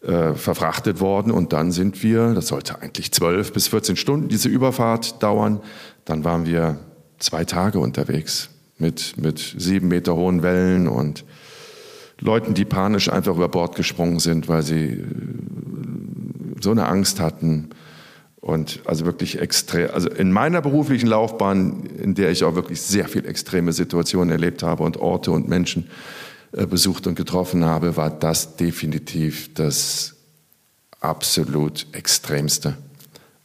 [0.01, 1.33] äh, verfrachtet worden.
[1.33, 5.61] Und dann sind wir, das sollte eigentlich 12 bis 14 Stunden diese Überfahrt dauern,
[6.05, 6.79] dann waren wir
[7.18, 11.24] zwei Tage unterwegs mit, mit sieben Meter hohen Wellen und
[12.20, 15.05] Leuten, die panisch einfach über Bord gesprungen sind, weil sie äh,
[16.61, 17.70] so eine Angst hatten.
[18.41, 23.09] Und also wirklich extrem, also in meiner beruflichen Laufbahn, in der ich auch wirklich sehr
[23.09, 25.91] viel extreme Situationen erlebt habe und Orte und Menschen
[26.53, 30.14] besucht und getroffen habe, war das definitiv das
[31.01, 32.76] absolut Extremste.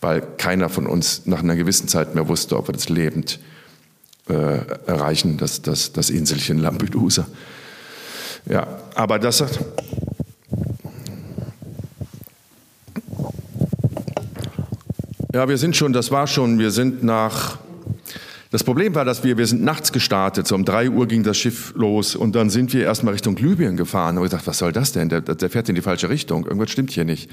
[0.02, 3.40] Weil keiner von uns nach einer gewissen Zeit mehr wusste, ob wir das lebend
[4.28, 4.34] äh,
[4.86, 7.28] erreichen, das, das, das Inselchen Lampedusa.
[8.46, 9.44] Ja, aber das.
[15.34, 17.63] Ja, wir sind schon, das war schon, wir sind nach.
[18.54, 21.40] Das Problem war, dass wir, wir sind nachts gestartet, so um drei Uhr ging das
[21.40, 24.72] Schiff los und dann sind wir erstmal Richtung Libyen gefahren und ich dachte, was soll
[24.72, 25.10] das denn?
[25.10, 27.32] Der, der fährt in die falsche Richtung, irgendwas stimmt hier nicht.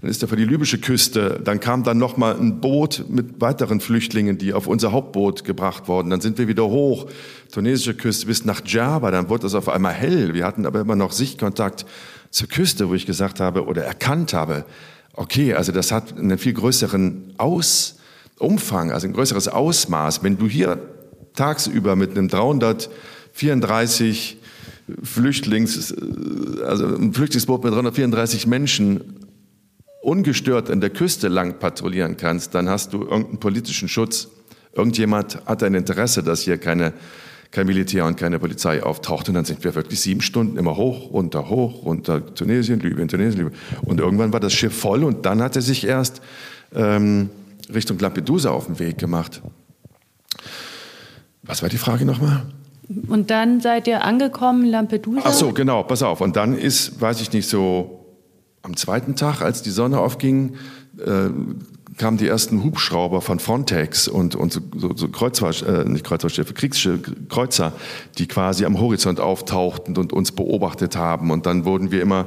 [0.00, 3.80] Dann ist er vor die libysche Küste, dann kam dann nochmal ein Boot mit weiteren
[3.80, 6.08] Flüchtlingen, die auf unser Hauptboot gebracht wurden.
[6.08, 7.06] Dann sind wir wieder hoch,
[7.52, 10.32] tunesische Küste bis nach Djerba, dann wurde es auf einmal hell.
[10.32, 11.84] Wir hatten aber immer noch Sichtkontakt
[12.30, 14.64] zur Küste, wo ich gesagt habe oder erkannt habe,
[15.12, 17.34] okay, also das hat einen viel größeren
[18.42, 20.24] Ausumfang, also ein größeres Ausmaß.
[20.24, 20.80] Wenn du hier
[21.34, 24.36] tagsüber mit einem 334
[25.02, 25.94] Flüchtlings,
[26.66, 29.20] also ein Flüchtlingsboot mit 334 Menschen
[30.02, 34.26] ungestört an der Küste lang patrouillieren kannst, dann hast du irgendeinen politischen Schutz.
[34.74, 36.92] Irgendjemand hat ein Interesse, dass hier keine
[37.52, 39.28] kein Militär und keine Polizei auftaucht.
[39.28, 43.44] Und dann sind wir wirklich sieben Stunden immer hoch, runter, hoch, runter, Tunesien, Libyen, Tunesien,
[43.44, 43.60] Libyen.
[43.82, 46.22] Und irgendwann war das Schiff voll und dann hat er sich erst
[46.74, 47.28] ähm,
[47.72, 49.42] Richtung Lampedusa auf den Weg gemacht.
[51.42, 52.46] Was war die Frage nochmal?
[53.08, 55.22] Und dann seid ihr angekommen, Lampedusa?
[55.24, 56.20] Ach so, genau, pass auf.
[56.20, 58.06] Und dann ist, weiß ich nicht, so
[58.62, 60.56] am zweiten Tag, als die Sonne aufging,
[60.98, 61.30] äh,
[61.96, 66.54] kamen die ersten Hubschrauber von Frontex und, und so, so, so Kreuzfahr, äh, nicht Kreuzfahrtschiffe,
[66.54, 67.72] Kriegsschiffe, Kreuzer,
[68.18, 71.30] die quasi am Horizont auftauchten und uns beobachtet haben.
[71.30, 72.26] Und dann wurden wir immer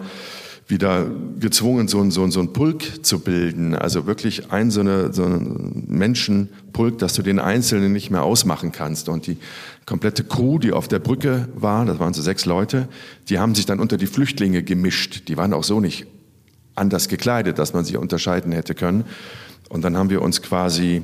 [0.67, 1.05] wieder
[1.39, 3.75] gezwungen, so, so, so ein Pulk zu bilden.
[3.75, 8.71] Also wirklich ein so, eine, so ein Menschenpulk, dass du den Einzelnen nicht mehr ausmachen
[8.71, 9.07] kannst.
[9.07, 9.37] Und die
[9.85, 12.87] komplette Crew, die auf der Brücke war, das waren so sechs Leute,
[13.29, 15.27] die haben sich dann unter die Flüchtlinge gemischt.
[15.27, 16.07] Die waren auch so nicht
[16.73, 19.05] anders gekleidet, dass man sie unterscheiden hätte können.
[19.69, 21.03] Und dann haben wir uns quasi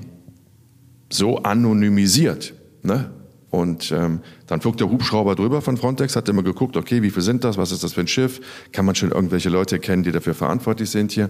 [1.12, 2.54] so anonymisiert.
[2.82, 3.12] Ne?
[3.52, 7.22] Und ähm, dann flog der Hubschrauber drüber von Frontex, hat immer geguckt, okay, wie viel
[7.22, 8.40] sind das, was ist das für ein Schiff,
[8.72, 11.30] kann man schon irgendwelche Leute kennen, die dafür verantwortlich sind hier.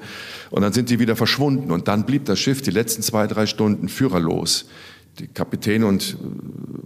[0.51, 3.47] Und dann sind die wieder verschwunden und dann blieb das Schiff die letzten zwei, drei
[3.47, 4.67] Stunden führerlos.
[5.17, 6.15] Die Kapitäne und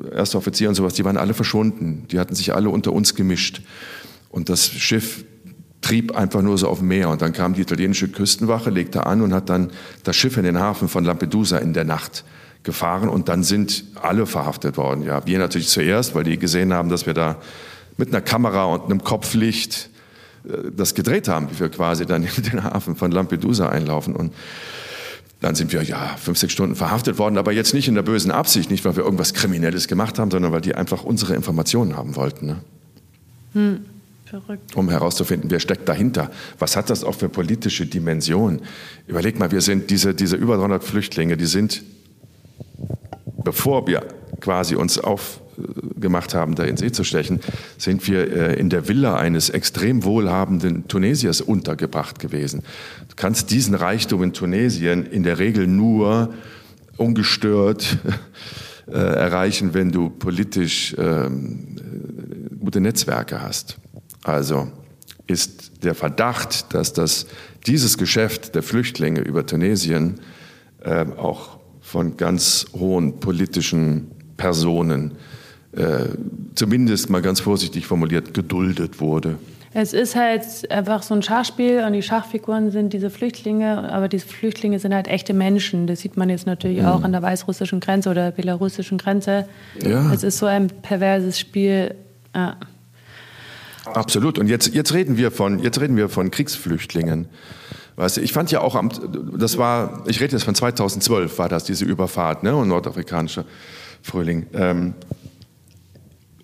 [0.05, 3.13] äh, erste Offiziere und sowas, die waren alle verschwunden, die hatten sich alle unter uns
[3.13, 3.61] gemischt.
[4.29, 5.25] Und das Schiff
[5.81, 7.09] trieb einfach nur so auf dem Meer.
[7.09, 9.71] Und dann kam die italienische Küstenwache, legte an und hat dann
[10.03, 12.23] das Schiff in den Hafen von Lampedusa in der Nacht
[12.65, 13.07] gefahren.
[13.07, 15.03] Und dann sind alle verhaftet worden.
[15.03, 17.37] Ja, wir natürlich zuerst, weil die gesehen haben, dass wir da
[17.97, 19.89] mit einer Kamera und einem Kopflicht
[20.47, 24.15] äh, das gedreht haben, wie wir quasi dann in den Hafen von Lampedusa einlaufen.
[24.15, 24.33] Und
[25.41, 28.31] dann sind wir ja fünf, sechs Stunden verhaftet worden, aber jetzt nicht in der bösen
[28.31, 32.15] Absicht, nicht weil wir irgendwas Kriminelles gemacht haben, sondern weil die einfach unsere Informationen haben
[32.15, 32.47] wollten.
[32.47, 32.55] Ne?
[33.53, 33.85] Hm.
[34.25, 34.75] Verrückt.
[34.75, 36.31] um herauszufinden, wer steckt dahinter.
[36.57, 38.59] Was hat das auch für politische Dimension?
[39.05, 41.83] Überleg mal, wir sind diese, diese über 300 Flüchtlinge, die sind,
[43.45, 44.05] bevor wir
[44.41, 47.39] quasi uns aufgemacht haben, da in See zu stechen,
[47.77, 52.63] sind wir äh, in der Villa eines extrem wohlhabenden Tunesiers untergebracht gewesen.
[53.07, 56.33] Du kannst diesen Reichtum in Tunesien in der Regel nur
[56.97, 57.97] ungestört
[58.87, 61.77] äh, erreichen, wenn du politisch ähm,
[62.59, 63.77] gute Netzwerke hast.
[64.23, 64.67] Also
[65.27, 67.27] ist der Verdacht, dass das,
[67.65, 70.19] dieses Geschäft der Flüchtlinge über Tunesien
[70.83, 71.54] äh, auch
[71.85, 74.07] von ganz hohen politischen
[74.37, 75.11] Personen,
[75.73, 76.05] äh,
[76.55, 79.37] zumindest mal ganz vorsichtig formuliert, geduldet wurde.
[79.71, 84.25] Es ist halt einfach so ein Schachspiel und die Schachfiguren sind diese Flüchtlinge, aber diese
[84.25, 85.85] Flüchtlinge sind halt echte Menschen.
[85.85, 86.87] Das sieht man jetzt natürlich mhm.
[86.87, 89.47] auch an der weißrussischen Grenze oder belarussischen Grenze.
[89.83, 90.11] Ja.
[90.11, 91.93] Es ist so ein perverses Spiel.
[92.33, 92.57] Ja.
[93.85, 94.39] Absolut.
[94.39, 97.27] Und jetzt, jetzt reden wir von, jetzt reden wir von Kriegsflüchtlingen.
[97.95, 98.89] Weißt du, ich fand ja auch, am,
[99.37, 103.45] das war, ich rede jetzt von 2012, war das diese Überfahrt, ne, und nordafrikanischer
[104.01, 104.47] Frühling.
[104.53, 104.93] Ähm,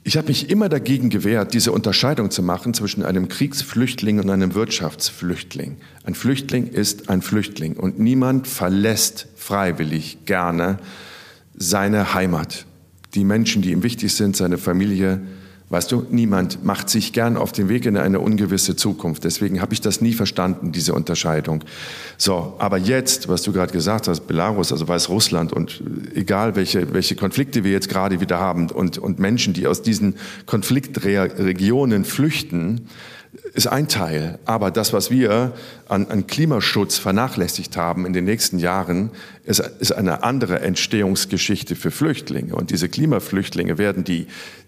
[0.04, 4.56] Ich habe mich immer dagegen gewehrt, diese Unterscheidung zu machen zwischen einem Kriegsflüchtling und einem
[4.56, 5.78] Wirtschaftsflüchtling.
[6.06, 10.80] Ein Flüchtling ist ein Flüchtling und niemand verlässt freiwillig gerne
[11.54, 12.66] seine Heimat.
[13.14, 15.22] Die Menschen, die ihm wichtig sind, seine Familie,
[15.72, 19.24] Weißt du, niemand macht sich gern auf den Weg in eine ungewisse Zukunft.
[19.24, 21.64] Deswegen habe ich das nie verstanden, diese Unterscheidung.
[22.18, 25.82] So, aber jetzt, was du gerade gesagt hast, Belarus, also Weißrussland und
[26.14, 30.16] egal welche, welche Konflikte wir jetzt gerade wieder haben und, und Menschen, die aus diesen
[30.46, 32.90] Konfliktregionen flüchten,
[33.54, 34.40] ist ein Teil.
[34.46, 35.54] Aber das, was wir
[35.88, 39.12] an, an, Klimaschutz vernachlässigt haben in den nächsten Jahren,
[39.46, 42.56] ist, ist eine andere Entstehungsgeschichte für Flüchtlinge.
[42.56, 44.28] Und diese Klimaflüchtlinge werden die,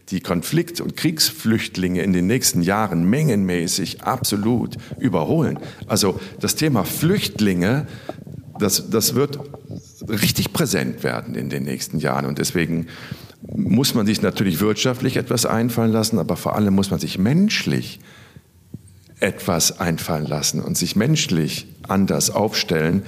[0.09, 5.59] die Konflikt- und Kriegsflüchtlinge in den nächsten Jahren mengenmäßig absolut überholen.
[5.87, 7.87] Also das Thema Flüchtlinge,
[8.59, 9.39] das, das wird
[10.07, 12.25] richtig präsent werden in den nächsten Jahren.
[12.25, 12.87] Und deswegen
[13.41, 17.99] muss man sich natürlich wirtschaftlich etwas einfallen lassen, aber vor allem muss man sich menschlich
[19.19, 23.03] etwas einfallen lassen und sich menschlich anders aufstellen,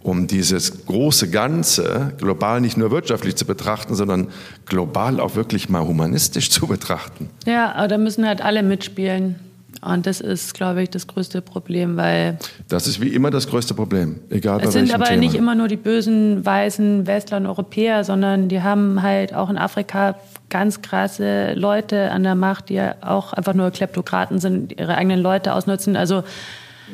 [0.00, 4.28] um dieses große Ganze global nicht nur wirtschaftlich zu betrachten, sondern
[4.66, 7.28] global auch wirklich mal humanistisch zu betrachten.
[7.46, 9.36] Ja, aber da müssen halt alle mitspielen.
[9.80, 12.38] Und das ist, glaube ich, das größte Problem, weil.
[12.68, 15.20] Das ist wie immer das größte Problem, egal bei Es sind aber Thema.
[15.20, 19.58] nicht immer nur die bösen weißen Westler und Europäer, sondern die haben halt auch in
[19.58, 20.16] Afrika
[20.50, 25.54] ganz krasse Leute an der Macht, die auch einfach nur Kleptokraten sind, ihre eigenen Leute
[25.54, 25.96] ausnutzen.
[25.96, 26.24] Also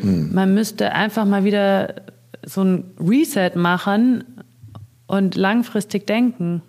[0.01, 0.35] hm.
[0.35, 1.95] man müsste einfach mal wieder
[2.45, 4.25] so ein Reset machen
[5.07, 6.63] und langfristig denken.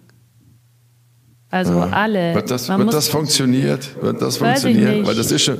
[1.52, 1.90] Also ja.
[1.92, 2.36] alle.
[2.36, 4.02] Wird das, wird das funktioniert?
[4.02, 5.06] Wird das funktionieren?
[5.06, 5.58] Weil das ist schon,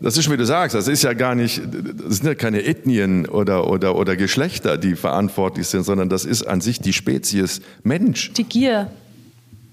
[0.00, 3.26] das ist, wie du sagst, das ist ja gar nicht, das sind ja keine Ethnien
[3.26, 8.32] oder, oder, oder Geschlechter, die verantwortlich sind, sondern das ist an sich die Spezies Mensch.
[8.34, 8.90] Die Gier.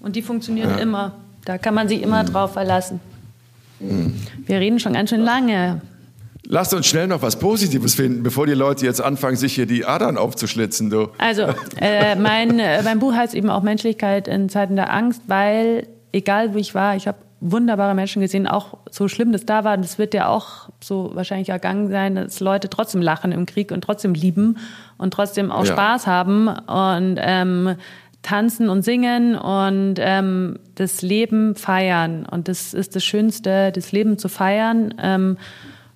[0.04, 0.76] Und die funktioniert ja.
[0.76, 1.12] immer.
[1.44, 2.26] Da kann man sich immer mhm.
[2.26, 3.00] drauf verlassen.
[3.80, 4.14] Mhm.
[4.46, 5.80] Wir reden schon ganz schön lange.
[6.46, 9.86] Lasst uns schnell noch was Positives finden, bevor die Leute jetzt anfangen, sich hier die
[9.86, 10.90] Adern aufzuschlitzen.
[10.90, 11.08] Du.
[11.16, 11.46] Also,
[11.80, 16.52] äh, mein, äh, mein Buch heißt eben auch Menschlichkeit in Zeiten der Angst, weil, egal
[16.52, 19.76] wo ich war, ich habe wunderbare Menschen gesehen, auch so schlimm das da war.
[19.76, 23.82] Das wird ja auch so wahrscheinlich ergangen sein, dass Leute trotzdem lachen im Krieg und
[23.82, 24.58] trotzdem lieben
[24.96, 25.72] und trotzdem auch ja.
[25.72, 27.76] Spaß haben und ähm,
[28.24, 32.26] tanzen und singen und ähm, das Leben feiern.
[32.26, 34.94] Und das ist das Schönste, das Leben zu feiern.
[35.00, 35.36] Ähm,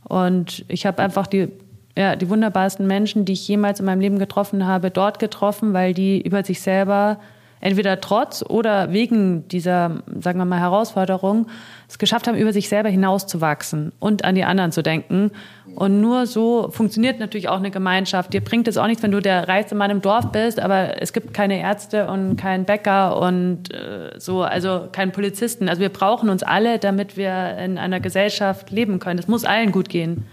[0.04, 1.48] und ich habe einfach die,
[1.96, 5.94] ja, die wunderbarsten Menschen, die ich jemals in meinem Leben getroffen habe, dort getroffen, weil
[5.94, 7.18] die über sich selber
[7.60, 11.46] entweder trotz oder wegen dieser, sagen wir mal, Herausforderung
[11.88, 15.30] es geschafft haben, über sich selber hinauszuwachsen und an die anderen zu denken.
[15.74, 18.32] Und nur so funktioniert natürlich auch eine Gemeinschaft.
[18.32, 21.12] Dir bringt es auch nichts, wenn du der reichste Mann im Dorf bist, aber es
[21.12, 25.68] gibt keine Ärzte und keinen Bäcker und äh, so, also keinen Polizisten.
[25.68, 29.18] Also wir brauchen uns alle, damit wir in einer Gesellschaft leben können.
[29.18, 30.26] Es muss allen gut gehen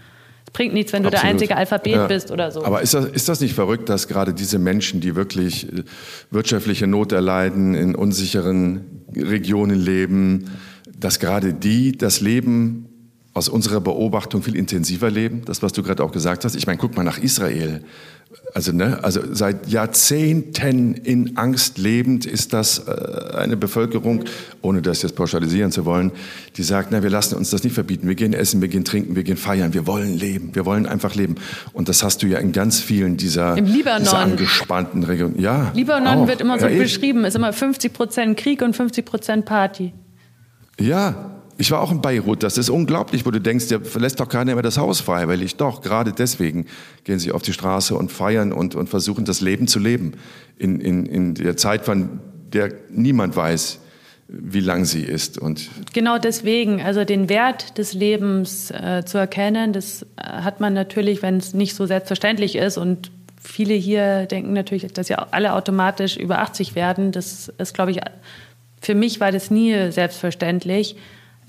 [0.52, 1.22] bringt nichts, wenn du Absolut.
[1.22, 2.06] der einzige Alphabet ja.
[2.06, 2.64] bist oder so.
[2.64, 5.84] Aber ist das, ist das nicht verrückt, dass gerade diese Menschen, die wirklich äh,
[6.30, 10.50] wirtschaftliche Not erleiden, in unsicheren Regionen leben,
[10.98, 12.86] dass gerade die das Leben
[13.34, 15.42] aus unserer Beobachtung viel intensiver leben?
[15.44, 16.56] Das, was du gerade auch gesagt hast.
[16.56, 17.82] Ich meine, guck mal nach Israel.
[18.56, 24.24] Also, ne, also seit Jahrzehnten in Angst lebend ist das äh, eine Bevölkerung,
[24.62, 26.10] ohne das jetzt pauschalisieren zu wollen,
[26.56, 28.08] die sagt, na, wir lassen uns das nicht verbieten.
[28.08, 29.74] Wir gehen essen, wir gehen trinken, wir gehen feiern.
[29.74, 30.54] Wir wollen leben.
[30.54, 31.34] Wir wollen einfach leben.
[31.74, 35.38] Und das hast du ja in ganz vielen dieser, dieser angespannten Regionen.
[35.38, 36.28] Ja, Libanon auch.
[36.28, 39.92] wird immer so ja, beschrieben, ist immer 50 Prozent Krieg und 50 Prozent Party.
[40.80, 44.28] Ja, ich war auch in Beirut, das ist unglaublich, wo du denkst, der verlässt doch
[44.28, 45.56] keiner mehr das Haus freiwillig.
[45.56, 46.66] Doch, gerade deswegen
[47.04, 50.12] gehen sie auf die Straße und feiern und, und versuchen das Leben zu leben.
[50.58, 52.20] In, in, in der Zeit, von
[52.52, 53.80] der niemand weiß,
[54.28, 55.38] wie lang sie ist.
[55.38, 60.74] Und genau deswegen, also den Wert des Lebens äh, zu erkennen, das äh, hat man
[60.74, 62.76] natürlich, wenn es nicht so selbstverständlich ist.
[62.76, 63.10] Und
[63.40, 67.12] viele hier denken natürlich, dass ja alle automatisch über 80 werden.
[67.12, 68.00] Das ist, glaube ich,
[68.80, 70.96] für mich war das nie selbstverständlich.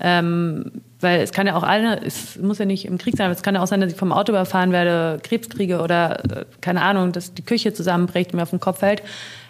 [0.00, 0.70] Ähm,
[1.00, 3.42] weil es kann ja auch alle, es muss ja nicht im Krieg sein, aber es
[3.42, 6.82] kann ja auch sein, dass ich vom Auto überfahren werde, Krebs kriege oder äh, keine
[6.82, 9.02] Ahnung, dass die Küche zusammenbricht und mir auf den Kopf fällt.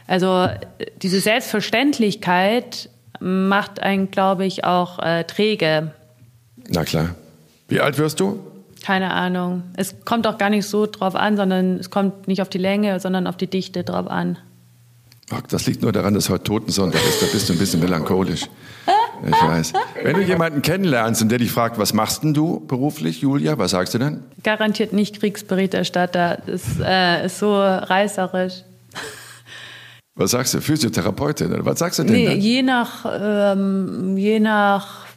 [0.07, 0.59] Also äh,
[1.03, 5.93] diese Selbstverständlichkeit macht einen, glaube ich, auch äh, träge.
[6.69, 7.15] Na klar.
[7.69, 8.41] Wie alt wirst du?
[8.83, 9.65] Keine Ahnung.
[9.77, 13.01] Es kommt auch gar nicht so drauf an, sondern es kommt nicht auf die Länge,
[13.01, 14.39] sondern auf die Dichte drauf an.
[15.31, 17.21] Ach, das liegt nur daran, dass heute Totensonntag ist.
[17.21, 18.47] Da bist du ein bisschen melancholisch.
[19.27, 19.73] Ich weiß.
[20.03, 23.73] Wenn du jemanden kennenlernst und der dich fragt, was machst denn du beruflich, Julia, was
[23.73, 24.23] sagst du denn?
[24.43, 26.39] Garantiert nicht Kriegsberichterstatter.
[26.47, 28.63] Das äh, ist so reißerisch.
[30.15, 30.61] Was sagst du?
[30.61, 31.55] Physiotherapeutin?
[31.65, 32.13] Was sagst du denn?
[32.13, 35.08] Nee, je nach, ähm, je nach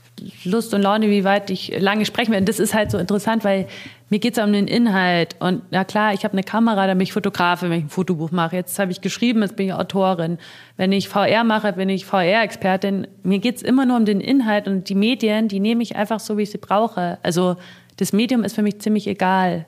[0.43, 2.45] Lust und Laune, wie weit ich lange sprechen werde.
[2.45, 3.68] Das ist halt so interessant, weil
[4.10, 5.35] mir geht es um den Inhalt.
[5.39, 8.31] Und na klar, ich habe eine Kamera, da bin ich Fotografin, wenn ich ein Fotobuch
[8.31, 8.56] mache.
[8.56, 10.38] Jetzt habe ich geschrieben, jetzt bin ich Autorin.
[10.77, 13.07] Wenn ich VR mache, bin ich VR-Expertin.
[13.23, 16.19] Mir geht es immer nur um den Inhalt und die Medien, die nehme ich einfach
[16.19, 17.18] so, wie ich sie brauche.
[17.23, 17.56] Also
[17.98, 19.65] das Medium ist für mich ziemlich egal.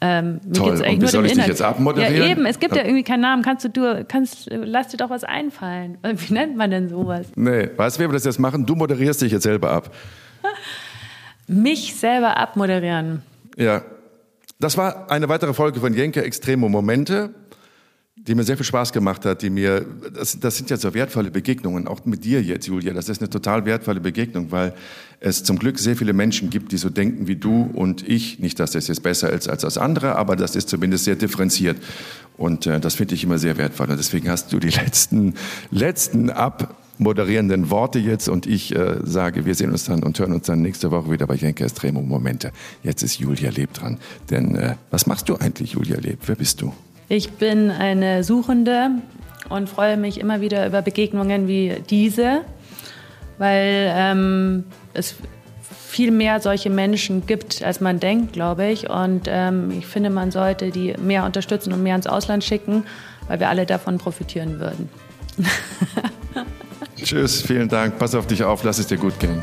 [0.00, 0.72] Ähm, Toll.
[0.72, 2.16] Und wie soll ich dich jetzt abmoderieren?
[2.16, 2.46] Ja, eben.
[2.46, 3.42] Es gibt ja irgendwie keinen Namen.
[3.42, 5.96] Kannst du, du kannst, lass dir doch was einfallen.
[6.04, 7.26] Wie nennt man denn sowas?
[7.34, 8.66] Nee, weißt du, wie wir das jetzt machen?
[8.66, 9.94] Du moderierst dich jetzt selber ab.
[11.46, 13.22] Mich selber abmoderieren.
[13.56, 13.82] Ja.
[14.58, 17.34] Das war eine weitere Folge von Jenke Extremo Momente
[18.26, 19.84] die mir sehr viel Spaß gemacht hat, die mir,
[20.14, 23.30] das, das sind ja so wertvolle Begegnungen, auch mit dir jetzt, Julia, das ist eine
[23.30, 24.74] total wertvolle Begegnung, weil
[25.20, 28.38] es zum Glück sehr viele Menschen gibt, die so denken wie du und ich.
[28.38, 31.78] Nicht, dass das jetzt besser ist als das andere, aber das ist zumindest sehr differenziert.
[32.36, 33.88] Und äh, das finde ich immer sehr wertvoll.
[33.88, 35.34] Und deswegen hast du die letzten,
[35.70, 40.46] letzten abmoderierenden Worte jetzt und ich äh, sage, wir sehen uns dann und hören uns
[40.46, 42.52] dann nächste Woche wieder bei Jenke Estremo Momente.
[42.82, 43.98] Jetzt ist Julia Leb dran.
[44.30, 46.18] Denn äh, was machst du eigentlich, Julia Leb?
[46.26, 46.72] Wer bist du?
[47.08, 48.90] Ich bin eine Suchende
[49.48, 52.42] und freue mich immer wieder über Begegnungen wie diese,
[53.38, 55.14] weil ähm, es
[55.96, 58.90] viel mehr solche Menschen gibt, als man denkt, glaube ich.
[58.90, 62.84] Und ähm, ich finde, man sollte die mehr unterstützen und mehr ins Ausland schicken,
[63.28, 64.88] weil wir alle davon profitieren würden.
[66.96, 67.98] Tschüss, vielen Dank.
[67.98, 69.42] Pass auf dich auf, lass es dir gut gehen.